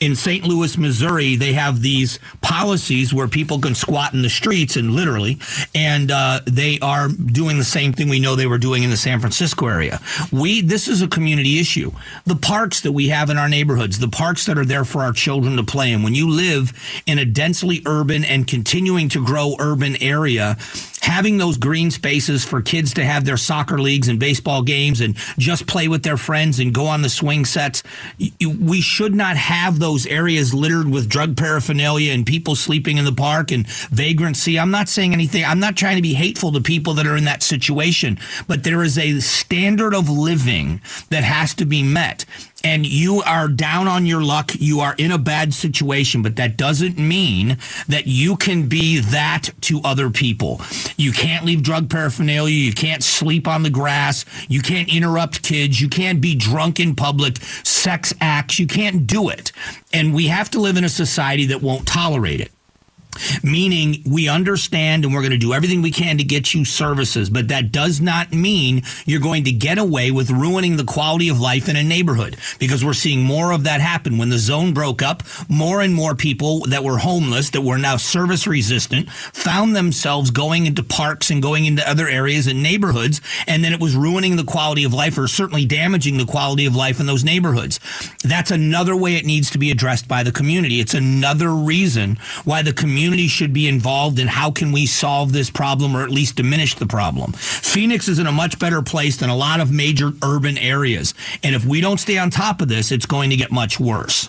In 0.00 0.16
St. 0.16 0.44
Louis, 0.44 0.78
Missouri, 0.78 1.36
they 1.36 1.52
have 1.52 1.82
these 1.82 2.18
policies 2.40 3.12
where 3.12 3.28
people 3.28 3.60
can 3.60 3.74
squat 3.74 4.14
in 4.14 4.22
the 4.22 4.30
streets 4.30 4.76
and 4.76 4.92
literally, 4.92 5.38
and 5.74 6.10
uh, 6.10 6.40
they 6.46 6.78
are 6.80 7.08
doing 7.08 7.58
the 7.58 7.64
same 7.64 7.92
thing 7.92 8.08
we 8.08 8.18
know 8.18 8.34
they 8.34 8.46
were 8.46 8.56
doing 8.56 8.82
in 8.82 8.90
the 8.90 8.96
San 8.96 9.20
Francisco 9.20 9.66
area. 9.66 10.00
We, 10.32 10.62
this 10.62 10.88
is 10.88 11.02
a 11.02 11.08
community 11.08 11.58
issue. 11.58 11.92
The 12.24 12.36
parks 12.36 12.80
that 12.80 12.92
we 12.92 13.08
have 13.08 13.25
have 13.26 13.30
in 13.36 13.38
our 13.38 13.48
neighborhoods, 13.48 13.98
the 13.98 14.08
parks 14.08 14.46
that 14.46 14.56
are 14.56 14.64
there 14.64 14.84
for 14.84 15.02
our 15.02 15.12
children 15.12 15.56
to 15.56 15.64
play 15.64 15.90
in. 15.90 16.04
When 16.04 16.14
you 16.14 16.30
live 16.30 16.72
in 17.06 17.18
a 17.18 17.24
densely 17.24 17.82
urban 17.84 18.24
and 18.24 18.46
continuing 18.46 19.08
to 19.08 19.24
grow 19.24 19.56
urban 19.58 20.00
area, 20.00 20.56
having 21.02 21.38
those 21.38 21.56
green 21.56 21.90
spaces 21.90 22.44
for 22.44 22.62
kids 22.62 22.94
to 22.94 23.04
have 23.04 23.24
their 23.24 23.36
soccer 23.36 23.78
leagues 23.78 24.06
and 24.06 24.20
baseball 24.20 24.62
games 24.62 25.00
and 25.00 25.16
just 25.38 25.66
play 25.66 25.88
with 25.88 26.04
their 26.04 26.16
friends 26.16 26.60
and 26.60 26.72
go 26.72 26.86
on 26.86 27.02
the 27.02 27.08
swing 27.08 27.44
sets. 27.44 27.82
We 28.40 28.80
should 28.80 29.14
not 29.14 29.36
have 29.36 29.80
those 29.80 30.06
areas 30.06 30.54
littered 30.54 30.88
with 30.88 31.08
drug 31.08 31.36
paraphernalia 31.36 32.12
and 32.12 32.24
people 32.24 32.54
sleeping 32.54 32.96
in 32.96 33.04
the 33.04 33.12
park 33.12 33.50
and 33.50 33.66
vagrancy. 33.66 34.58
I'm 34.58 34.70
not 34.70 34.88
saying 34.88 35.12
anything. 35.12 35.44
I'm 35.44 35.60
not 35.60 35.76
trying 35.76 35.96
to 35.96 36.02
be 36.02 36.14
hateful 36.14 36.52
to 36.52 36.60
people 36.60 36.94
that 36.94 37.06
are 37.06 37.16
in 37.16 37.24
that 37.24 37.42
situation, 37.42 38.18
but 38.46 38.62
there 38.62 38.82
is 38.82 38.96
a 38.98 39.18
standard 39.18 39.94
of 39.94 40.08
living 40.08 40.80
that 41.10 41.24
has 41.24 41.54
to 41.54 41.64
be 41.64 41.82
met 41.82 42.24
and 42.66 42.84
you 42.84 43.22
are 43.22 43.46
down 43.46 43.86
on 43.86 44.06
your 44.06 44.24
luck, 44.24 44.50
you 44.58 44.80
are 44.80 44.96
in 44.98 45.12
a 45.12 45.18
bad 45.18 45.54
situation, 45.54 46.20
but 46.20 46.34
that 46.34 46.56
doesn't 46.56 46.98
mean 46.98 47.58
that 47.86 48.08
you 48.08 48.36
can 48.36 48.68
be 48.68 48.98
that 48.98 49.50
to 49.60 49.80
other 49.84 50.10
people. 50.10 50.60
You 50.96 51.12
can't 51.12 51.44
leave 51.44 51.62
drug 51.62 51.88
paraphernalia, 51.88 52.56
you 52.56 52.72
can't 52.72 53.04
sleep 53.04 53.46
on 53.46 53.62
the 53.62 53.70
grass, 53.70 54.24
you 54.48 54.62
can't 54.62 54.92
interrupt 54.92 55.44
kids, 55.44 55.80
you 55.80 55.88
can't 55.88 56.20
be 56.20 56.34
drunk 56.34 56.80
in 56.80 56.96
public, 56.96 57.36
sex 57.36 58.12
acts, 58.20 58.58
you 58.58 58.66
can't 58.66 59.06
do 59.06 59.28
it. 59.28 59.52
And 59.92 60.12
we 60.12 60.26
have 60.26 60.50
to 60.50 60.58
live 60.58 60.76
in 60.76 60.82
a 60.82 60.88
society 60.88 61.46
that 61.46 61.62
won't 61.62 61.86
tolerate 61.86 62.40
it 62.40 62.50
meaning 63.42 64.02
we 64.04 64.28
understand 64.28 65.04
and 65.04 65.14
we're 65.14 65.20
going 65.20 65.30
to 65.32 65.38
do 65.38 65.52
everything 65.54 65.82
we 65.82 65.90
can 65.90 66.18
to 66.18 66.24
get 66.24 66.54
you 66.54 66.64
services, 66.64 67.30
but 67.30 67.48
that 67.48 67.72
does 67.72 68.00
not 68.00 68.32
mean 68.32 68.82
you're 69.04 69.20
going 69.20 69.44
to 69.44 69.52
get 69.52 69.78
away 69.78 70.10
with 70.10 70.30
ruining 70.30 70.76
the 70.76 70.84
quality 70.84 71.28
of 71.28 71.40
life 71.40 71.68
in 71.68 71.76
a 71.76 71.82
neighborhood 71.82 72.36
because 72.58 72.84
we're 72.84 72.92
seeing 72.92 73.22
more 73.22 73.52
of 73.52 73.64
that 73.64 73.80
happen. 73.80 74.18
When 74.18 74.28
the 74.28 74.38
zone 74.38 74.74
broke 74.74 75.02
up, 75.02 75.22
more 75.48 75.80
and 75.80 75.94
more 75.94 76.14
people 76.14 76.60
that 76.66 76.84
were 76.84 76.98
homeless, 76.98 77.50
that 77.50 77.62
were 77.62 77.78
now 77.78 77.96
service 77.96 78.46
resistant, 78.46 79.10
found 79.10 79.74
themselves 79.74 80.30
going 80.30 80.66
into 80.66 80.82
parks 80.82 81.30
and 81.30 81.42
going 81.42 81.66
into 81.66 81.88
other 81.88 82.08
areas 82.08 82.46
and 82.46 82.62
neighborhoods, 82.62 83.20
and 83.46 83.64
then 83.64 83.72
it 83.72 83.80
was 83.80 83.96
ruining 83.96 84.36
the 84.36 84.44
quality 84.44 84.84
of 84.84 84.94
life 84.94 85.18
or 85.18 85.28
certainly 85.28 85.64
damaging 85.64 86.16
the 86.16 86.26
quality 86.26 86.66
of 86.66 86.76
life 86.76 87.00
in 87.00 87.06
those 87.06 87.24
neighborhoods. 87.24 87.80
That's 88.22 88.50
another 88.50 88.96
way 88.96 89.16
it 89.16 89.24
needs 89.24 89.50
to 89.50 89.58
be 89.58 89.70
addressed 89.70 90.08
by 90.08 90.22
the 90.22 90.32
community. 90.32 90.80
It's 90.80 90.94
another 90.94 91.50
reason 91.50 92.18
why 92.44 92.62
the 92.62 92.72
community 92.72 93.05
community 93.06 93.28
should 93.28 93.52
be 93.52 93.68
involved 93.68 94.18
in 94.18 94.26
how 94.26 94.50
can 94.50 94.72
we 94.72 94.84
solve 94.84 95.32
this 95.32 95.48
problem 95.48 95.96
or 95.96 96.02
at 96.02 96.10
least 96.10 96.34
diminish 96.34 96.74
the 96.74 96.86
problem. 96.86 97.32
Phoenix 97.34 98.08
is 98.08 98.18
in 98.18 98.26
a 98.26 98.32
much 98.32 98.58
better 98.58 98.82
place 98.82 99.16
than 99.18 99.30
a 99.30 99.36
lot 99.36 99.60
of 99.60 99.70
major 99.70 100.10
urban 100.24 100.58
areas. 100.58 101.14
And 101.44 101.54
if 101.54 101.64
we 101.64 101.80
don't 101.80 101.98
stay 101.98 102.18
on 102.18 102.30
top 102.30 102.60
of 102.60 102.66
this, 102.66 102.90
it's 102.90 103.06
going 103.06 103.30
to 103.30 103.36
get 103.36 103.52
much 103.52 103.78
worse 103.78 104.28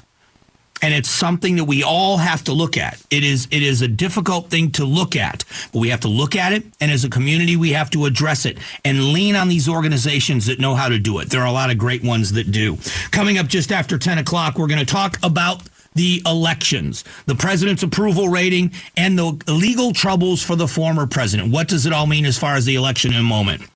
and 0.83 0.93
it's 0.93 1.09
something 1.09 1.55
that 1.55 1.63
we 1.63 1.81
all 1.81 2.17
have 2.17 2.43
to 2.43 2.53
look 2.53 2.77
at. 2.77 3.01
It 3.09 3.23
is 3.23 3.47
it 3.49 3.63
is 3.63 3.81
a 3.81 3.87
difficult 3.87 4.51
thing 4.51 4.69
to 4.73 4.85
look 4.85 5.15
at, 5.15 5.43
but 5.73 5.79
we 5.79 5.89
have 5.89 6.01
to 6.01 6.07
look 6.07 6.35
at 6.35 6.53
it 6.53 6.65
and 6.79 6.91
as 6.91 7.03
a 7.03 7.09
community 7.09 7.55
we 7.55 7.71
have 7.71 7.89
to 7.89 8.05
address 8.05 8.45
it 8.45 8.59
and 8.85 9.11
lean 9.11 9.35
on 9.35 9.47
these 9.47 9.67
organizations 9.67 10.45
that 10.45 10.59
know 10.59 10.75
how 10.75 10.87
to 10.87 10.99
do 10.99 11.17
it. 11.17 11.31
There 11.31 11.41
are 11.41 11.47
a 11.47 11.51
lot 11.51 11.71
of 11.71 11.79
great 11.79 12.03
ones 12.03 12.33
that 12.33 12.51
do. 12.51 12.77
Coming 13.09 13.39
up 13.39 13.47
just 13.47 13.71
after 13.71 13.97
10 13.97 14.19
o'clock, 14.19 14.59
we're 14.59 14.67
going 14.67 14.77
to 14.77 14.85
talk 14.85 15.17
about 15.23 15.63
the 15.97 16.21
elections, 16.25 17.03
the 17.25 17.35
president's 17.35 17.83
approval 17.83 18.29
rating, 18.29 18.71
and 18.95 19.17
the 19.17 19.37
legal 19.47 19.91
troubles 19.91 20.41
for 20.41 20.55
the 20.55 20.67
former 20.67 21.05
president. 21.05 21.51
What 21.51 21.67
does 21.67 21.85
it 21.85 21.93
all 21.93 22.07
mean 22.07 22.25
as 22.25 22.37
far 22.37 22.55
as 22.55 22.65
the 22.65 22.75
election 22.75 23.13
in 23.13 23.19
a 23.19 23.23
moment? 23.23 23.61